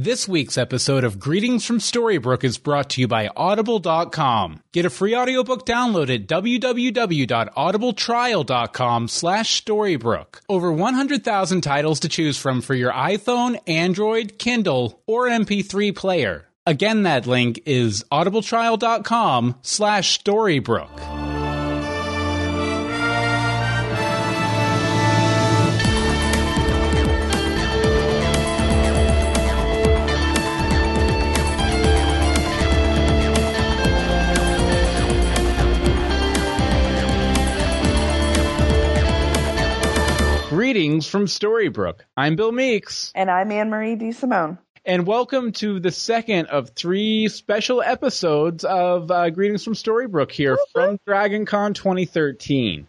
[0.00, 4.62] This week's episode of Greetings from Storybrooke is brought to you by Audible.com.
[4.70, 10.40] Get a free audiobook download at www.audibletrial.com slash Storybrooke.
[10.48, 16.46] Over 100,000 titles to choose from for your iPhone, Android, Kindle, or MP3 player.
[16.64, 21.27] Again, that link is audibletrial.com slash Storybrooke.
[40.68, 42.00] Greetings from Storybrooke.
[42.14, 43.10] I'm Bill Meeks.
[43.14, 44.12] And I'm Anne Marie D.
[44.12, 44.58] Simone.
[44.84, 50.58] And welcome to the second of three special episodes of uh, Greetings from Storybrooke here
[50.74, 52.86] from DragonCon 2013.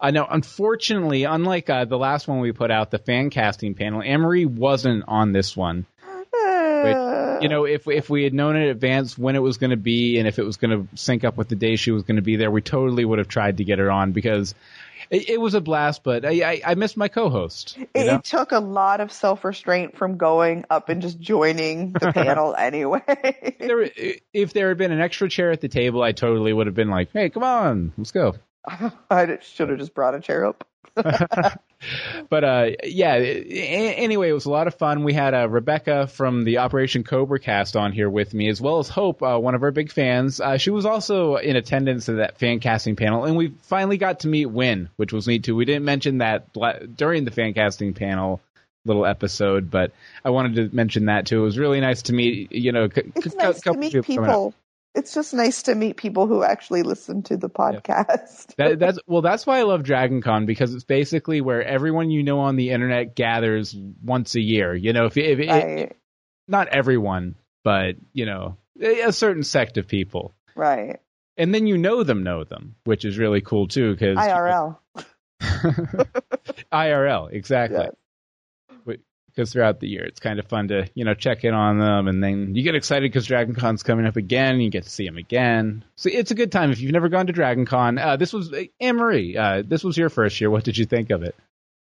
[0.00, 4.00] Uh, now, unfortunately, unlike uh, the last one we put out, the fan casting panel,
[4.00, 5.84] Anne Marie wasn't on this one.
[6.02, 9.76] Which, you know, if if we had known in advance when it was going to
[9.76, 12.16] be and if it was going to sync up with the day she was going
[12.16, 14.54] to be there, we totally would have tried to get her on because
[15.10, 16.02] it, it was a blast.
[16.04, 17.76] But I, I, I missed my co-host.
[17.78, 22.12] It, it took a lot of self restraint from going up and just joining the
[22.14, 23.02] panel anyway.
[23.58, 23.90] there,
[24.32, 26.90] if there had been an extra chair at the table, I totally would have been
[26.90, 28.34] like, "Hey, come on, let's go."
[29.10, 30.66] I should have just brought a chair up.
[32.28, 33.14] But uh, yeah.
[33.14, 35.02] Anyway, it was a lot of fun.
[35.04, 38.78] We had uh, Rebecca from the Operation Cobra cast on here with me, as well
[38.78, 40.40] as Hope, uh, one of our big fans.
[40.40, 44.20] Uh, she was also in attendance at that fan casting panel, and we finally got
[44.20, 45.56] to meet Win, which was neat too.
[45.56, 46.46] We didn't mention that
[46.96, 48.40] during the fan casting panel
[48.86, 49.92] little episode, but
[50.24, 51.40] I wanted to mention that too.
[51.40, 52.50] It was really nice to meet.
[52.52, 54.04] You know, c- It's c- nice to meet up.
[54.06, 54.54] people.
[54.94, 58.56] It's just nice to meet people who actually listen to the podcast.
[58.56, 59.22] That, that's well.
[59.22, 62.70] That's why I love Dragon Con because it's basically where everyone you know on the
[62.70, 64.74] internet gathers once a year.
[64.74, 65.96] You know, if, if it,
[66.48, 70.98] not everyone, but you know, a a certain sect of people, right.
[71.36, 73.92] and then you know them, know them, which is really cool too.
[73.92, 74.78] Because IRL.
[76.72, 77.78] IRL, exactly.
[77.84, 77.94] Yes.
[79.40, 82.08] Because throughout the year, it's kind of fun to you know check in on them,
[82.08, 84.90] and then you get excited because Dragon Con's coming up again, and you get to
[84.90, 85.82] see them again.
[85.96, 87.96] So it's a good time if you've never gone to Dragon Con.
[87.96, 89.38] Uh, this was Anne Marie.
[89.38, 90.50] Uh, this was your first year.
[90.50, 91.34] What did you think of it?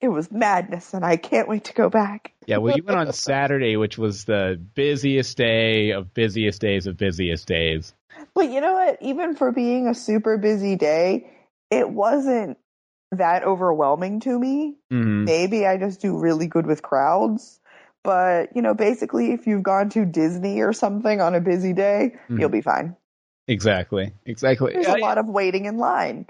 [0.01, 2.31] It was madness, and I can't wait to go back.
[2.46, 6.96] Yeah, well, you went on Saturday, which was the busiest day of busiest days of
[6.96, 7.91] busiest days.
[8.35, 9.00] But you know what?
[9.01, 11.31] Even for being a super busy day,
[11.72, 12.59] it wasn't
[13.12, 14.75] that overwhelming to me.
[14.90, 17.59] hmm Maybe I just do really good with crowds.
[18.03, 22.16] But, you know, basically, if you've gone to Disney or something on a busy day,
[22.29, 22.40] Mhm.
[22.40, 22.96] you'll be fine.
[23.50, 24.73] Exactly, exactly.
[24.73, 26.28] There's a lot of waiting in line.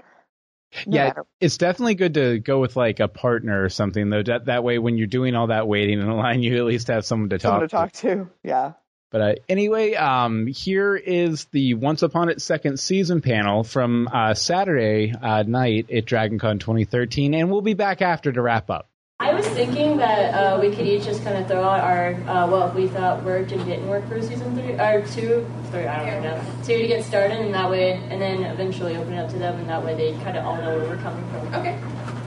[0.86, 4.22] No yeah, matter- it's definitely good to go with like a partner or something though.
[4.22, 7.04] That, that way, when you're doing all that waiting in line, you at least have
[7.06, 8.30] someone to talk someone talk to talk to.
[8.42, 8.72] Yeah.
[9.10, 14.34] But uh, anyway, um, here is the Once Upon Its Second Season panel from uh,
[14.34, 18.86] Saturday uh, night at DragonCon 2013, and we'll be back after to wrap up.
[19.20, 22.46] I was thinking that uh, we could each just kind of throw out our uh,
[22.46, 25.86] what we thought worked and didn't work for season three or two, three.
[25.86, 29.18] I don't know, two to get started, and that way, and then eventually open it
[29.18, 31.52] up to them, and that way they kind of all know where we're coming from.
[31.54, 31.76] Okay.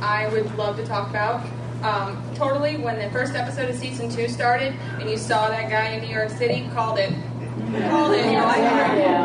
[0.01, 1.45] I would love to talk about
[1.83, 5.89] um, totally when the first episode of season two started and you saw that guy
[5.89, 7.13] in New York City, called it.
[7.89, 8.31] Called it.
[8.31, 8.61] You're like,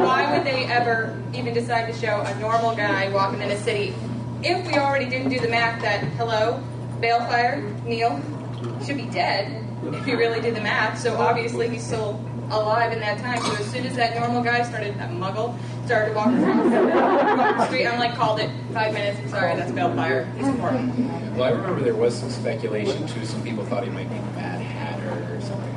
[0.05, 3.95] why would they ever even decide to show a normal guy walking in a city
[4.43, 6.62] if we already didn't do the math that, hello,
[7.00, 8.21] Baelfire, Neil,
[8.84, 9.65] should be dead
[9.95, 10.99] if you really did the math.
[10.99, 13.41] So obviously he's still alive in that time.
[13.43, 17.87] So as soon as that normal guy started, that muggle, started walking through the street,
[17.87, 18.51] I'm like, called it.
[18.73, 19.19] Five minutes.
[19.21, 20.33] I'm sorry, that's Baelfire.
[20.37, 20.95] He's important.
[21.37, 23.25] Well, I remember there was some speculation too.
[23.25, 24.66] Some people thought he might be Mad.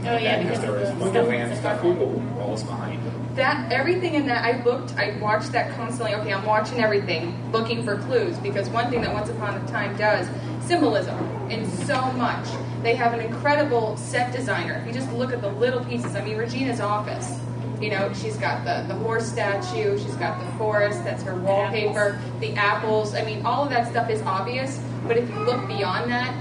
[0.01, 1.83] Oh, like yeah, that, because there was the Wonderland stuff stuff.
[1.83, 3.35] with the rolls behind him?
[3.35, 6.15] That everything in that I looked, I watched that constantly.
[6.15, 9.95] Okay, I'm watching everything, looking for clues because one thing that Once Upon a Time
[9.97, 10.27] does
[10.65, 11.17] symbolism
[11.49, 12.47] in so much.
[12.83, 14.75] They have an incredible set designer.
[14.75, 17.37] If you just look at the little pieces, I mean, Regina's office.
[17.81, 22.19] You know, she's got the, the horse statue, she's got the forest, that's her wallpaper,
[22.39, 23.15] the apples.
[23.15, 26.35] I mean, all of that stuff is obvious, but if you look beyond that,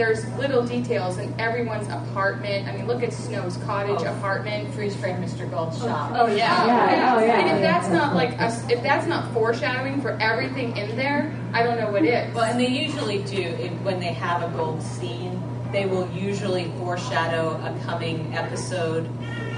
[0.00, 2.66] there's little details in everyone's apartment.
[2.66, 4.72] I mean, look at Snow's cottage apartment.
[4.72, 5.48] freeze frame Mr.
[5.50, 6.12] Gold's shop.
[6.14, 10.00] Oh yeah, Yeah, oh, yeah, And if that's not like a, if that's not foreshadowing
[10.00, 12.34] for everything in there, I don't know what is.
[12.34, 15.38] Well, and they usually do if, when they have a gold scene.
[15.70, 19.06] They will usually foreshadow a coming episode,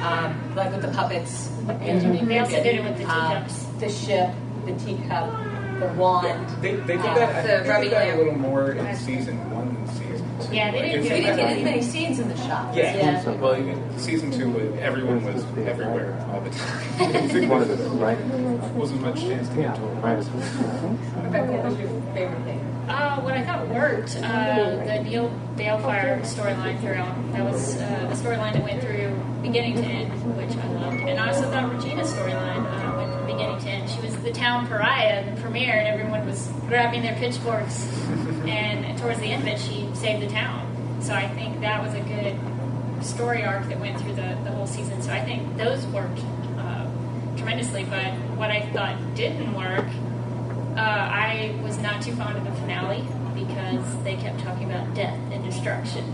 [0.03, 1.51] um, like with the puppets.
[1.69, 3.63] And They also did it with the um, teacups.
[3.79, 4.31] the ship,
[4.67, 5.31] the teacup,
[5.79, 6.49] the wand.
[6.61, 7.65] They, they did Yeah, that.
[7.65, 9.72] the I think they did that a little more in season one
[10.47, 12.77] than Yeah, they didn't We didn't get as many scenes in the shop.
[12.77, 12.97] Yeah.
[12.97, 13.31] Yeah.
[13.37, 17.49] Well, even season two, everyone was everywhere all the time.
[17.49, 18.19] One of the, right?
[18.75, 20.01] wasn't much chance to get to them.
[20.01, 20.17] Right.
[20.17, 22.73] Rebecca, what was your favorite thing?
[22.89, 27.15] Uh, what I thought worked, uh, the Neil Baelfire storyline throughout.
[27.33, 31.01] That was uh, the storyline that went through beginning to end, which I loved.
[31.01, 33.89] And I also thought Regina's storyline uh, went from beginning to end.
[33.89, 37.87] She was the town pariah in the premiere, and everyone was grabbing their pitchforks.
[38.47, 40.67] and towards the end of it, she saved the town.
[41.01, 44.67] So I think that was a good story arc that went through the, the whole
[44.67, 45.01] season.
[45.01, 46.19] So I think those worked
[46.59, 46.91] uh,
[47.37, 47.85] tremendously.
[47.85, 49.87] But what I thought didn't work
[50.77, 53.05] uh, I was not too fond of the finale
[53.35, 56.05] because they kept talking about death and destruction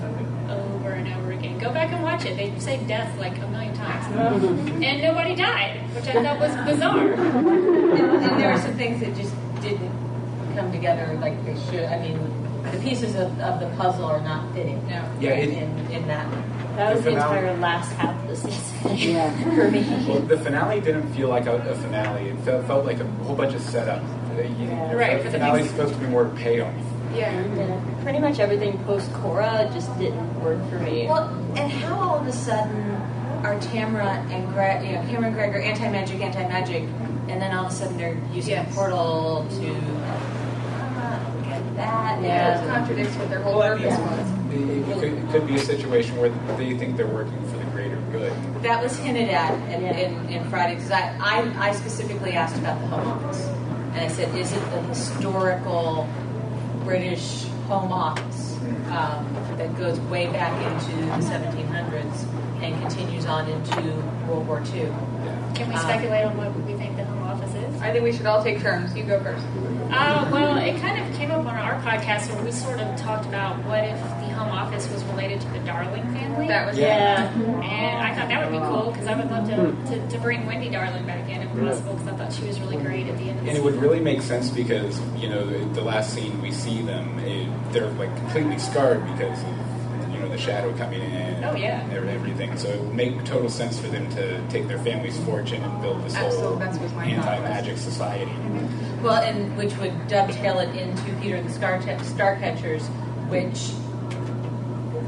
[0.50, 1.58] over and over again.
[1.58, 2.37] Go back and watch it.
[2.37, 4.06] They say death like a million times.
[4.82, 7.12] and nobody died, which I thought was bizarre.
[7.12, 9.93] And, and there were some things that just didn't
[10.56, 11.84] come together like they should.
[11.84, 14.87] I mean, the pieces of, of the puzzle are not fitting.
[14.88, 15.05] No.
[15.20, 16.26] Yeah, it- in, in that.
[16.76, 19.82] That was The the finale- entire last half of the season for me.
[20.09, 22.29] Well, the finale didn't feel like a, a finale.
[22.29, 24.03] It felt, felt like a whole bunch of setup.
[24.37, 26.73] You- you- Right, The for the finale's next- supposed to be more payoff.
[27.15, 27.32] Yeah.
[27.56, 31.06] Yeah, pretty much everything post Cora just didn't work for me.
[31.09, 32.93] Well, and how all of a sudden
[33.43, 36.82] are Tamara and Greg, you know, Tamara and Greg anti-magic, anti-magic,
[37.29, 38.70] and then all of a sudden they're using Yes.
[38.70, 40.28] a portal to uh, get
[41.79, 42.23] that.
[42.23, 42.63] Yeah.
[42.63, 44.55] It contradicts what their whole Well, I mean, purpose was.
[44.55, 47.65] It, it could, it could be a situation where they think they're working for the
[47.67, 48.33] greater good.
[48.63, 49.97] That was hinted at in, Yeah.
[49.97, 53.47] in, in Friday because I, I, I specifically asked about the home office.
[53.47, 56.09] And I said, is it the historical
[56.85, 58.57] British home office
[58.91, 59.27] um,
[59.57, 63.83] that goes way back into the 1700s and continues on into
[64.27, 64.81] World War II?
[64.83, 65.53] Yeah.
[65.55, 67.68] Can we speculate on what we think the home office is?
[67.81, 68.95] I think we should all take turns.
[68.97, 69.45] You go first.
[69.91, 73.25] Uh, well, it kind of came up on our podcast where we sort of talked
[73.27, 76.49] about what if the home office was related to the Darling family.
[76.49, 77.33] That was yeah.
[77.33, 80.47] And I thought that would be cool because I would love to, to, to bring
[80.47, 83.25] Wendy Darling back in if possible because I thought she was really great at the
[83.25, 86.13] end of the And it would really make sense because, you know, the, the last
[86.13, 89.68] scene we see them, it, they're like completely scarred because of, you know,
[90.38, 91.81] the shadow coming in Oh, yeah.
[91.82, 92.56] and everything.
[92.56, 96.02] So it would make total sense for them to take their family's fortune and build
[96.05, 98.32] this Absolutely, whole that's what my thought anti-magic society.
[99.02, 102.82] Well, and which would dovetail it into Peter and the Star Starcatchers,
[103.29, 103.70] which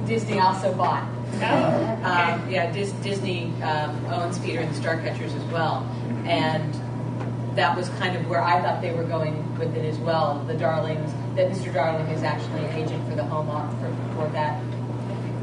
[0.06, 1.08] Disney also bought.
[1.34, 2.02] Oh, okay.
[2.02, 5.88] Um, yeah, Dis- Disney um, owns Peter and the Starcatchers as well,
[6.26, 6.74] and
[7.56, 10.42] that was kind of where I thought they were going with it as well.
[10.46, 11.72] The Darlings, that Mr.
[11.72, 14.60] Darling is actually an agent for the home office for, for that.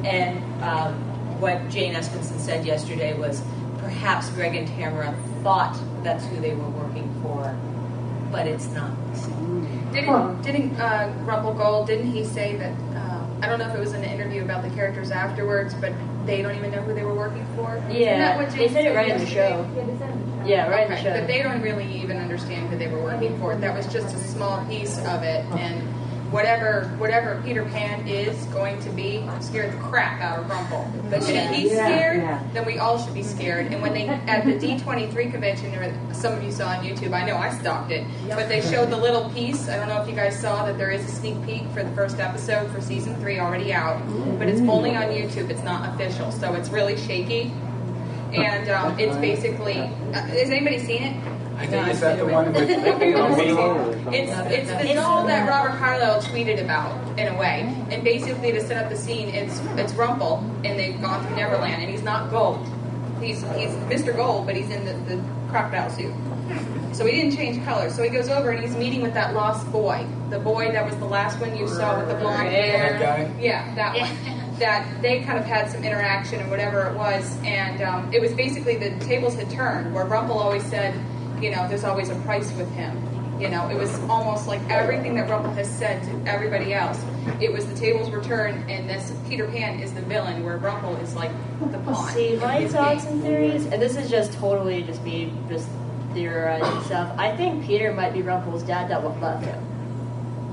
[0.06, 0.94] And um,
[1.40, 3.42] what Jane Espenson said yesterday was
[3.80, 7.56] perhaps Greg and Tamara thought that's who they were working for,
[8.32, 8.92] but it's not.
[9.94, 11.88] Didn't didn't uh, Rumple Gold?
[11.88, 12.74] Didn't he say that?
[12.96, 15.94] Uh, I don't know if it was in an interview about the characters afterwards, but
[16.26, 17.78] they don't even know who they were working for.
[17.78, 19.66] Isn't that Yeah, what they said it right in the show.
[20.46, 21.14] Yeah, right in the show.
[21.18, 23.56] but they don't really even understand who they were working for.
[23.56, 25.82] That was just a small piece of it, and
[26.32, 30.90] whatever whatever Peter Pan is going to be I'm scared the crap out of Rumple.
[31.10, 32.22] But if he's scared,
[32.54, 33.68] then we all should be scared.
[33.68, 37.26] And when they at the D23 convention, or some of you saw on YouTube, I
[37.26, 39.70] know I stopped it, but they showed the little piece.
[39.70, 41.92] I don't know if you guys saw that there is a sneak peek for the
[41.92, 44.02] first episode for season three already out,
[44.38, 45.50] but it's only on YouTube.
[45.50, 47.52] It's not official, so it's really shaky.
[48.34, 51.37] And um, it's basically, uh, has anybody seen it?
[51.58, 52.70] I think is that the one with
[54.14, 54.32] It's
[54.72, 58.84] it's the doll that Robert Carlyle tweeted about in a way, and basically to set
[58.84, 62.66] up the scene, it's it's Rumple, and they've gone through Neverland, and he's not Gold,
[63.22, 64.16] he's he's Mr.
[64.16, 66.14] Gold, but he's in the, the crocodile suit.
[66.94, 67.94] So he didn't change colors.
[67.96, 70.96] So he goes over and he's meeting with that lost boy, the boy that was
[70.98, 72.98] the last one you saw with the blonde hair.
[72.98, 73.42] That guy?
[73.42, 74.04] Yeah, that Yeah.
[74.10, 74.44] one.
[74.58, 78.34] That they kind of had some interaction or whatever it was, and um, it was
[78.34, 80.96] basically the tables had turned where Rumple always said,
[81.42, 83.02] you know, there's always a price with him.
[83.40, 87.00] You know, it was almost like everything that Rumple has said to everybody else.
[87.40, 90.96] It was the tables were turned, and this Peter Pan is the villain, where Rumple
[90.96, 91.32] is like
[91.72, 92.12] the pawn.
[92.14, 95.70] See, my thoughts and theories, and this is just totally just me just
[96.14, 97.14] theorizing stuff.
[97.20, 99.77] I think Peter might be Rumple's dad that left him.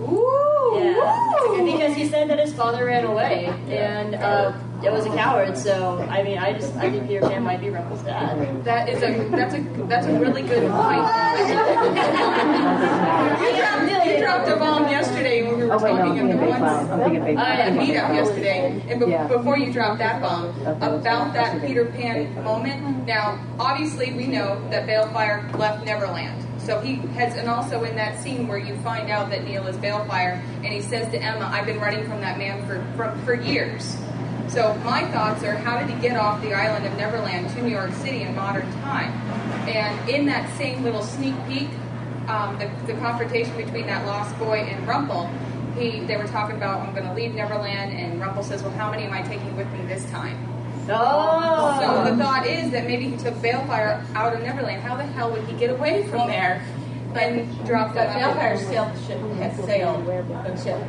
[0.09, 1.73] Ooh, Yeah, woo!
[1.73, 5.57] because he said that his father ran away, and uh, it was a coward.
[5.57, 8.65] So I mean, I just I think Peter Pan might be Rumple's dad.
[8.65, 11.05] That is a that's a that's a really good point.
[13.41, 16.19] you, dropped, you dropped a bomb yesterday when we were Oh, wait, no, I'm talking
[16.21, 16.91] in the thinking big ones.
[16.91, 17.87] I'm thinking big at cloud.
[17.89, 19.27] meetup yesterday, and be- Yeah.
[19.29, 23.07] before you dropped that bomb about that Peter Pan moment.
[23.07, 28.19] Now, obviously, we know that Baelfire left Neverland, So he has, and also in that
[28.21, 31.67] scene where you find out that Neil is Baelfire, and he says to Emma, "I've
[31.67, 32.83] been running from that man for
[33.25, 33.97] for, years."
[34.49, 37.71] So my thoughts are, how did he get off the island of Neverland to New
[37.71, 39.11] York City in modern time?
[39.69, 41.69] And in that same little sneak peek,
[42.29, 45.31] um, the, the confrontation between that lost boy and Rumple,
[45.79, 48.91] he they were talking about, "I'm going to leave Neverland," and Rumple says, "Well, how
[48.91, 50.54] many am I taking with me this time?"
[50.91, 51.79] Oh.
[51.81, 54.83] So the thought is that maybe he took Baelfire out of Neverland.
[54.83, 56.63] How the hell would he get away from there
[57.15, 58.21] and drop But them?
[58.21, 60.81] Baelfire sailed the ship, has sailed the ship.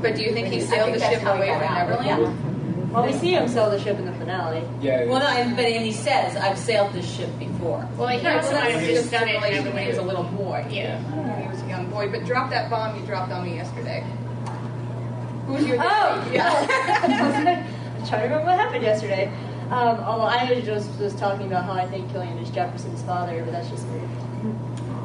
[0.00, 1.88] But do you think he sailed think the ship away from out.
[1.88, 2.92] Neverland?
[2.92, 4.62] Well, we see him sail the ship in the finale.
[4.82, 5.06] Yeah.
[5.06, 8.52] Well, no, but and he says, "I've sailed this ship before." Well, he Right, also
[8.52, 10.66] well, might have just just done it when he was a little boy.
[10.68, 11.00] Yeah.
[11.00, 12.10] When he was a young boy.
[12.10, 14.04] But drop that bomb you dropped on me yesterday.
[15.46, 17.66] Who's your Oh, yeah.
[18.02, 19.32] I'm trying to remember what happened yesterday.
[19.70, 23.52] Um, although I just was talking about how I think Killian is Jefferson's father, but
[23.52, 24.00] that's just me.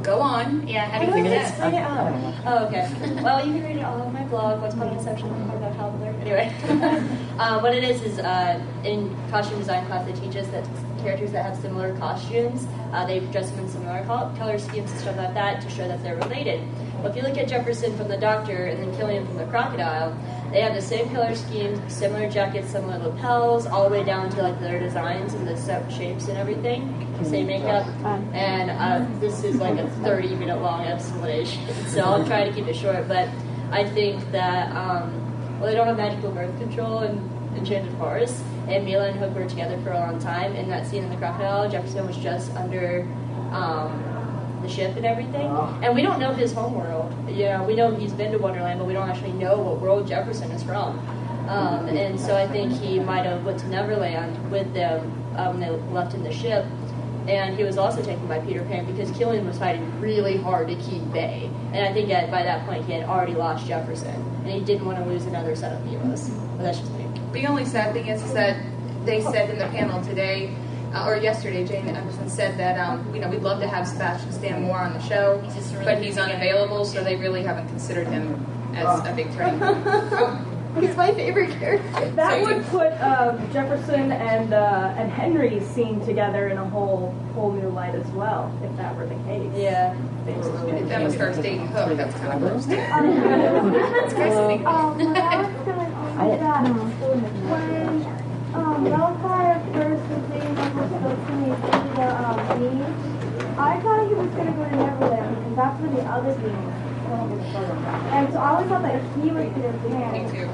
[0.01, 0.67] Go on.
[0.67, 2.33] Yeah, how How do do you I think explain it out?
[2.47, 3.21] Oh, okay.
[3.21, 5.97] Well, you can read it all on my blog, what's called Inception, about how to
[5.97, 6.15] learn.
[6.21, 6.51] Anyway,
[7.39, 10.65] uh, what it is is uh, in costume design class, they teach us that
[11.07, 15.15] characters that have similar costumes, uh, they dress them in similar color schemes and stuff
[15.15, 16.61] like that to show that they're related.
[16.97, 20.17] Well, if you look at Jefferson from the Doctor and then Killian from the Crocodile,
[20.51, 24.41] they have the same color schemes, similar jackets, similar lapels, all the way down to
[24.41, 25.55] like their designs and the
[25.89, 27.07] shapes and everything.
[27.23, 27.87] Same makeup,
[28.33, 32.67] and uh, this is like a 30 minute long explanation, so I'll try to keep
[32.67, 33.07] it short.
[33.07, 33.29] But
[33.71, 38.87] I think that um, well, they don't have magical birth control in Enchanted Forest, and
[38.87, 40.55] Milah and Hook were together for a long time.
[40.55, 43.07] In that scene in the crocodile, Jefferson was just under
[43.51, 45.47] um, the ship and everything,
[45.83, 47.13] and we don't know his homeworld.
[47.29, 50.07] You know, we know he's been to Wonderland, but we don't actually know what world
[50.07, 50.99] Jefferson is from.
[51.47, 54.99] Um, and so I think he might have went to Neverland with them
[55.37, 56.65] um, when they left in the ship.
[57.27, 60.75] And he was also taken by Peter Pan because Killian was fighting really hard to
[60.75, 61.49] keep Bae.
[61.73, 64.15] And I think at, by that point he had already lost Jefferson.
[64.43, 66.29] And he didn't want to lose another set of Milos.
[66.29, 67.05] But that's just me.
[67.33, 68.57] The only sad thing is, is that
[69.05, 70.55] they said in the panel today,
[70.93, 74.31] uh, or yesterday, Jane Anderson said that um, you know we'd love to have Sebastian
[74.31, 78.07] Stan more on the show, He's really but he's unavailable, so they really haven't considered
[78.07, 79.83] him as a big turning point.
[79.85, 80.43] Oh,
[80.81, 82.11] He's my favorite character.
[82.11, 87.15] That So would put um, Jefferson and uh, and Henry's scene together in a whole
[87.33, 89.51] whole new light as well, if that were the case.
[89.55, 89.95] Yeah.
[90.27, 92.65] if Emma starts dating Hook, that's kind of gross.
[92.65, 92.75] too.
[92.75, 94.65] It's crazy.
[94.65, 95.86] Um, what
[96.17, 98.01] I that, when
[98.57, 98.89] um,
[99.73, 101.37] first was being able to to
[101.93, 102.89] the um, beach,
[103.57, 106.73] I thought he was going to go to Neverland because that's where the other beings
[107.07, 110.25] And so I always thought that he was Peter Me Pan.
[110.33, 110.49] too.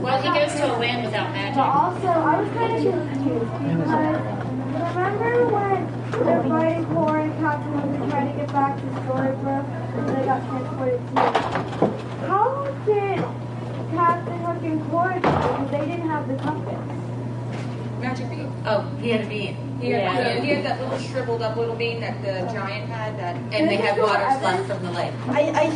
[0.00, 1.60] Well, he goes to a land without magic.
[1.60, 4.16] But also, I was kind of confused because
[4.96, 5.80] remember when
[6.24, 10.40] they're fighting Cora and Captain was trying to get back to Storybrooke and they got
[10.48, 11.20] transported to
[12.26, 13.20] How did
[14.42, 15.22] Captain Hook and Cora do it?
[15.22, 16.98] Because they didn't have the compass.
[18.00, 18.52] Magic bean.
[18.66, 20.40] Oh, he had a bean, He had, Yeah.
[20.40, 23.16] he had that little shriveled up little bean that the giant had.
[23.18, 25.12] That and they had Is it left from the lake.
[25.28, 25.74] I, I, Is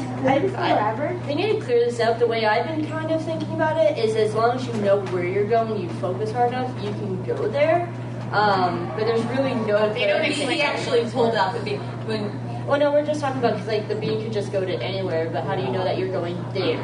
[0.48, 1.20] this I, I, forever?
[1.26, 2.18] They need to clear this up.
[2.18, 5.00] The way I've been kind of thinking about it is as long as you know
[5.06, 7.88] where you're going, you focus hard enough, you can go there.
[8.32, 9.92] Um, but there's really no.
[9.94, 13.20] They don't He, explain he actually pulled out the bean when Well, no, we're just
[13.20, 15.70] talking about because like the bean could just go to anywhere, but how do you
[15.70, 16.82] know that you're going there?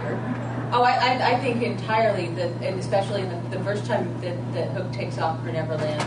[0.75, 4.69] Oh, I, I, I think entirely that, and especially the, the first time that, that
[4.71, 6.03] Hook takes off for Neverland,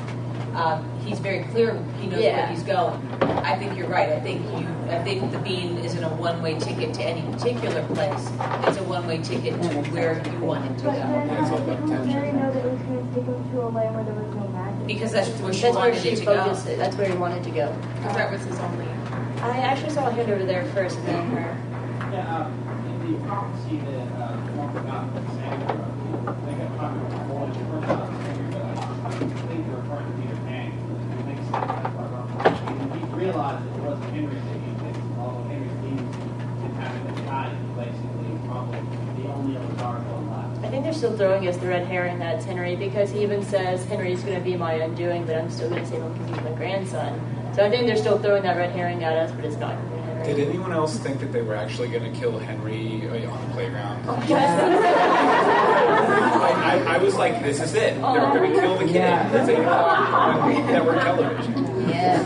[0.57, 1.79] um, he's very clear.
[2.00, 2.38] He knows Yeah.
[2.38, 3.00] where he's going.
[3.45, 4.10] I think you're right.
[4.10, 4.65] I think you.
[4.89, 8.29] I think the bean isn't a one-way ticket to any particular place.
[8.67, 11.00] It's a one-way ticket to where you want it to But go.
[11.00, 12.13] then Yeah, it's how did about the attention.
[12.13, 14.36] Mary know that it was going to take him to a land where there was
[14.36, 14.88] no magic?
[14.88, 16.31] Because that's where she That's where wanted she it to go.
[16.51, 16.77] it.
[16.77, 17.75] That's where he wanted to go.
[17.98, 18.86] because that was his only.
[19.41, 21.57] I actually saw a hand over there first, and then her.
[22.13, 22.50] Yeah, uh,
[23.05, 24.38] in the prophecy that uh,
[41.05, 44.38] still throwing us the red herring that it's Henry because he even says Henry's going
[44.38, 47.53] to be my undoing, but I'm still going to save him because he's my grandson.
[47.53, 49.77] So I think they're still throwing that red herring at us, but it's not
[50.25, 50.46] going to be Henry.
[50.46, 53.53] Did anyone else think that they were actually going to kill Henry uh, on the
[53.53, 54.05] playground?
[54.27, 54.60] Yes.
[56.41, 57.96] I, I, I was like, this is it.
[57.96, 58.96] They're going to kill the kid.
[58.96, 61.89] That's eight o'clock on network television.
[61.89, 62.22] Yeah.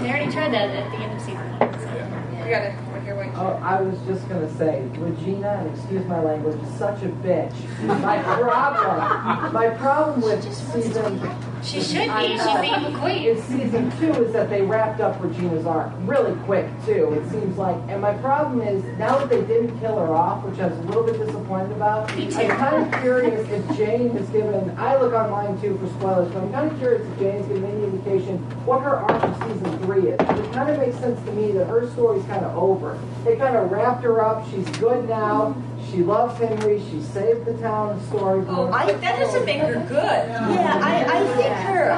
[0.00, 1.72] They already tried that at the end of season one.
[1.80, 1.86] So.
[1.86, 2.44] Yeah.
[2.44, 3.32] You gotta we're here.
[3.36, 7.52] Oh, I was just gonna say, Regina, and excuse my language, is such a bitch.
[8.00, 11.18] My problem, my problem with season
[11.62, 12.38] She should be.
[12.38, 13.28] She'd uh, be the queen.
[13.28, 17.12] in season two is that they wrapped up Regina's arc really quick too.
[17.14, 20.58] It seems like, and my problem is now that they didn't kill her off, which
[20.60, 22.14] I was a little bit disappointed about.
[22.16, 22.38] Me too.
[22.38, 24.70] I'm kind of curious if Jane has given.
[24.78, 27.84] I look online too for spoilers, but I'm kind of curious if Jane's given any
[27.84, 30.20] indication what her arc of season three is.
[30.20, 32.98] It kind of makes sense to me that her story's kind of over.
[33.24, 34.48] They kind of wrapped her up.
[34.50, 35.56] She's good now.
[35.90, 36.82] She loves Henry.
[36.90, 38.46] She saved the town of Storybrooke.
[38.48, 40.28] Oh, I, that doesn't make her good.
[40.28, 41.92] Yeah, I, I think her.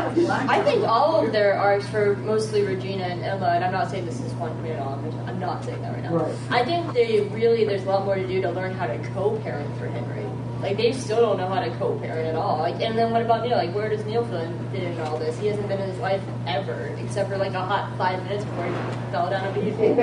[0.49, 4.06] I think all of their arcs for mostly Regina and Emma, and I'm not saying
[4.06, 5.02] this is one for all.
[5.26, 6.14] I'm not saying that right now.
[6.14, 6.35] Right.
[6.50, 9.76] I think they really there's a lot more to do to learn how to co-parent
[9.78, 10.25] for Henry.
[10.60, 12.58] Like they still don't know how to co-parent at all.
[12.58, 13.56] Like, and then what about Neil?
[13.56, 15.38] Like, where does Neil fit in, fit in all this?
[15.38, 18.66] He hasn't been in his life ever, except for like a hot five minutes before
[18.66, 18.72] he
[19.10, 19.88] fell down a beautiful.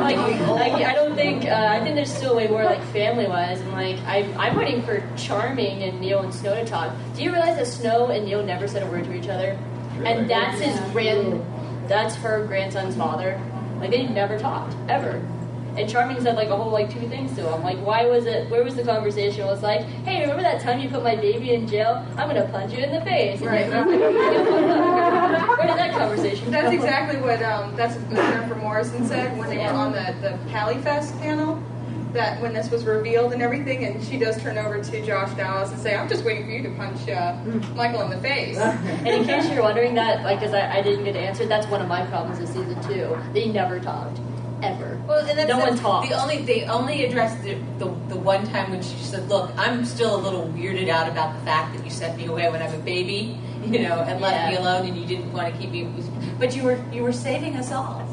[0.00, 0.16] like,
[0.48, 1.44] like, I don't think.
[1.44, 4.82] Uh, I think there's still way more like family wise, and like I, I'm waiting
[4.82, 6.94] for Charming and Neil and Snow to talk.
[7.14, 9.58] Do you realize that Snow and Neil never said a word to each other,
[10.02, 11.44] and that's his grand,
[11.88, 13.38] that's her grandson's father.
[13.80, 15.22] Like they never talked ever.
[15.76, 17.62] And Charming said like a whole like two things to him.
[17.62, 18.48] Like why was it?
[18.50, 19.42] Where was the conversation?
[19.42, 22.04] It was like, hey, remember that time you put my baby in jail?
[22.16, 23.40] I'm gonna punch you in the face.
[23.40, 23.68] And Right.
[23.68, 23.86] like,
[25.58, 26.50] where did that conversation?
[26.50, 26.74] That's come?
[26.74, 31.18] exactly what um, that's what Jennifer Morrison said when they were on the the Califest
[31.20, 31.62] panel.
[32.12, 35.72] That when this was revealed and everything, and she does turn over to Josh Dallas
[35.72, 37.34] and say, "I'm just waiting for you to punch uh,
[37.74, 41.02] Michael in the face." And in case you're wondering that, like, because I, I didn't
[41.04, 43.18] get answered, that's one of my problems with season two.
[43.32, 44.20] They never talked,
[44.64, 45.00] ever.
[45.06, 46.08] Well, and that's, no one talked.
[46.08, 49.84] The only they only addressed the, the the one time when she said, "Look, I'm
[49.84, 52.74] still a little weirded out about the fact that you sent me away when I'm
[52.74, 55.88] a baby, you know, and left me alone, and you didn't want to keep me,
[56.38, 58.03] but you were you were saving us all."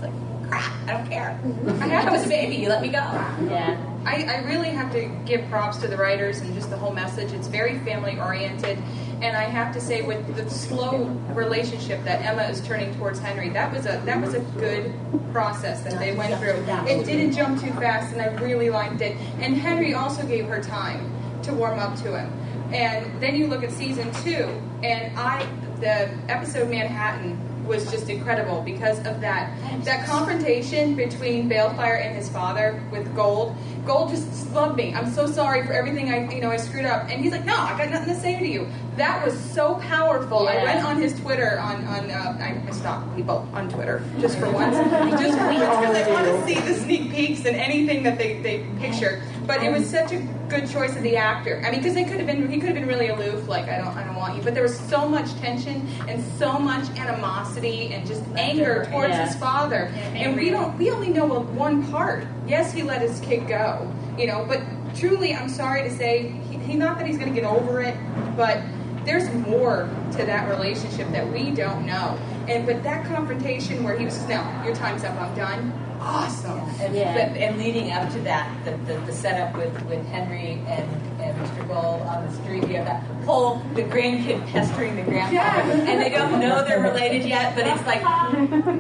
[0.51, 1.39] I don't care.
[1.81, 2.55] I was a baby.
[2.55, 2.97] You let me go.
[2.97, 3.77] Yeah.
[4.05, 7.31] I, I really have to give props to the writers and just the whole message.
[7.33, 8.77] It's very family oriented.
[9.21, 13.49] And I have to say, with the slow relationship that Emma is turning towards Henry,
[13.49, 14.93] that was a that was a good
[15.31, 16.65] process that they went through.
[16.87, 19.15] It didn't jump too fast, and I really liked it.
[19.39, 22.33] And Henry also gave her time to warm up to him.
[22.73, 25.47] And then you look at season two, and I
[25.81, 29.51] the episode Manhattan was just incredible because of that
[29.83, 33.55] that confrontation between Baelfire and his father with Gold.
[33.85, 34.93] Gold just loved me.
[34.93, 37.09] I'm so sorry for everything I you know I screwed up.
[37.09, 38.67] And he's like, No, I got nothing to say to you.
[38.97, 40.47] That was so powerful.
[40.47, 44.37] I went on his Twitter on on uh, I, I stalk people on Twitter just
[44.37, 44.75] for once,
[45.21, 48.41] just for once because I want to see the sneak peeks and anything that they
[48.41, 49.21] they picture.
[49.47, 51.61] But it was such a good choice of the actor.
[51.65, 53.77] I mean, because they could have been he could have been really aloof, like I
[53.77, 54.43] don't I don't want you.
[54.43, 59.25] But there was so much tension and so much animosity and just anger towards Yeah.
[59.25, 59.85] his father.
[60.13, 62.25] And we don't we only know one part.
[62.51, 64.43] Yes, he let his kid go, you know.
[64.45, 64.61] But
[64.93, 67.95] truly, I'm sorry to say, he, he not that he's going to get over it,
[68.35, 68.61] but
[69.05, 72.19] there's more to that relationship that we don't know.
[72.49, 75.90] And with that confrontation where he was, no, your time's up, I'm done.
[76.01, 76.59] Awesome.
[76.79, 77.13] And, Yeah.
[77.13, 80.89] but, and leading up to that, the, the, the setup with, with Henry and,
[81.21, 81.67] and Mr.
[81.67, 86.09] Gold on the street, you have that whole the grandkid pestering the grandfather, and they
[86.09, 88.01] don't know they're related yet, but it's like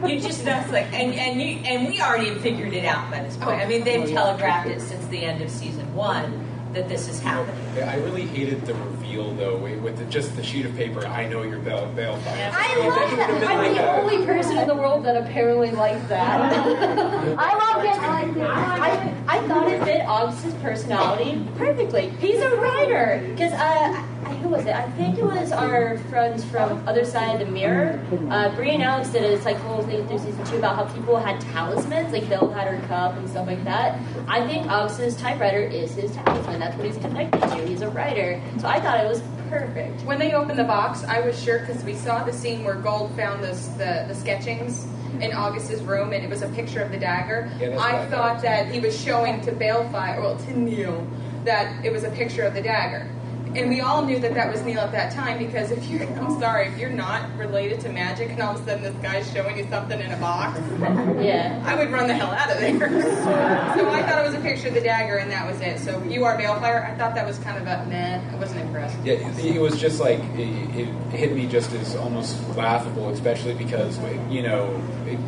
[0.09, 3.11] you just know it's like, and and you and we already have figured it out
[3.11, 3.61] by this point.
[3.61, 3.63] Oh.
[3.63, 7.19] I mean, they've oh, telegraphed it since the end of season one that this is
[7.19, 7.55] happening.
[7.75, 11.05] Yeah, I really hated the reveal though with with the, just the sheet of paper.
[11.05, 12.51] I know you're Bale Baelfire.
[12.53, 13.43] I love that.
[13.43, 16.41] I'm the only person in the world that apparently likes that.
[17.37, 17.91] I loved it.
[18.01, 18.43] I liked it.
[18.43, 22.09] I, I thought it fit August's personality perfectly.
[22.19, 23.25] He's a writer.
[23.29, 24.05] Because, uh, I-
[24.41, 24.75] who was it?
[24.75, 28.03] I think it was our friends from Other Side of the Mirror.
[28.29, 30.93] Uh, Brie and Alex did a it's like whole thing through season two about how
[30.93, 33.99] people had talismans, like Belle had her cup and stuff like that.
[34.27, 36.59] I think August's typewriter is his talisman.
[36.59, 37.67] That's what he's connected to.
[37.67, 38.41] He's a writer.
[38.59, 40.01] So I thought it was perfect.
[40.03, 43.15] When they opened the box, I was sure because we saw the scene where Gold
[43.15, 44.87] found this, the the sketchings
[45.19, 47.49] in August's room, and it was a picture of the dagger.
[47.59, 51.05] Yeah, that's what I I thought that he was showing to Baelfire, well, to Neil,
[51.43, 53.09] that it was a picture of the dagger.
[53.55, 56.39] And we all knew that that was Neil at that time because if you're, I'm
[56.39, 59.57] sorry, if you're not related to magic and all of a sudden this guy's showing
[59.57, 60.59] you something in a box,
[61.21, 61.61] Yeah.
[61.65, 62.79] I would run the hell out of there.
[63.01, 65.79] so I thought it was a picture of the dagger and that was it.
[65.79, 66.85] So you are Baelfire.
[66.85, 68.21] I thought that was kind of a meh.
[68.31, 68.97] I wasn't impressed.
[69.03, 73.53] Yeah, it, it was just like it, it hit me just as almost laughable, especially
[73.53, 75.19] because you know it,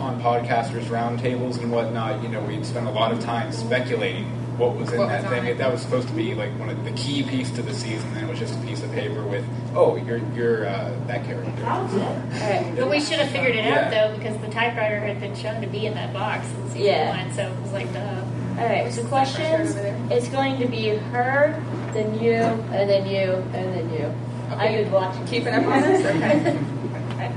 [0.00, 4.74] on podcasters roundtables and whatnot, you know, we'd spent a lot of time speculating what
[4.76, 5.46] was in What that was thing.
[5.46, 5.58] it.
[5.58, 8.26] That was supposed to be like one of the key piece to the season, and
[8.26, 11.50] it was just a piece of paper with, oh, you're you're uh, that character.
[11.64, 12.76] Alright.
[12.76, 13.84] But we should have figured it Yeah.
[13.86, 16.82] out though, because the typewriter had been shown to be in that box in season
[16.82, 17.24] Yeah.
[17.24, 18.24] one, so it was like the.
[18.58, 19.74] Alright, so questions.
[20.10, 24.12] It's going to be her, then you, and then you, and then you.
[24.56, 25.14] I would watch.
[25.28, 26.00] Keeping up on this?
[27.16, 27.32] Okay.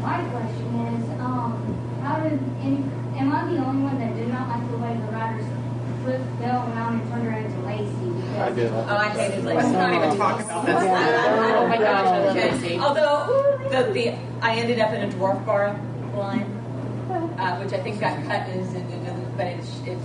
[0.00, 2.82] My question is, um, how did, any,
[3.18, 5.44] am I the only one that did not like the way the writers
[6.02, 8.54] flipped Belle around and turned her into Lacey?
[8.54, 9.56] Because Oh, I hated Lacey.
[9.56, 10.74] Let's not even talk about this.
[10.76, 12.50] Oh my gosh, I love Okay.
[12.52, 12.78] Lacey.
[12.78, 15.78] Although the, the I ended up in a dwarf bar
[16.14, 16.42] line,
[17.38, 18.68] uh, which I think got cut, is
[19.36, 20.02] but it's it's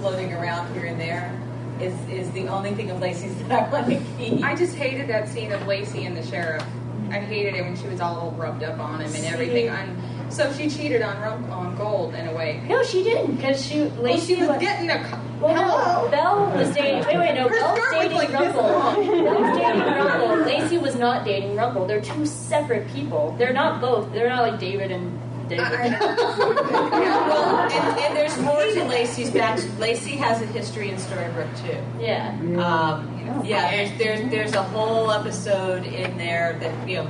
[0.00, 1.36] floating around here and there.
[1.80, 4.42] Is is the only thing of Lacey's that I want to keep.
[4.44, 6.64] I just hated that scene of Lacey and the sheriff.
[7.10, 9.68] I hated it when she was all rubbed up on him and everything.
[9.68, 9.96] And
[10.30, 12.62] so she cheated on Rum- on Gold in a way.
[12.68, 14.58] No, she didn't, because she Well, she was was.
[14.60, 15.02] getting a.
[15.04, 16.04] co- Well, Hello.
[16.04, 17.04] no, Belle was dating.
[17.06, 18.62] Wait, wait, no, Her Belle was dating like this Rumple.
[18.62, 18.94] long.
[18.94, 20.36] Belle was dating Rumple.
[20.44, 21.86] Lacey was not dating Rumple.
[21.86, 23.34] They're two separate people.
[23.38, 24.12] They're not both.
[24.12, 25.64] They're not like David and David.
[25.64, 25.98] I-
[26.60, 29.58] well, and, and there's more to Lacey's back.
[29.78, 31.76] Lacey has a history in Storybrooke too.
[32.00, 32.30] yeah.
[32.58, 37.06] Um, yeah, there's, there's there's a whole episode in there that you know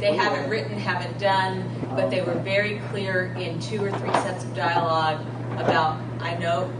[0.00, 4.44] they haven't written, haven't done, but they were very clear in two or three sets
[4.44, 5.20] of dialogue
[5.56, 6.00] about.
[6.20, 6.70] I know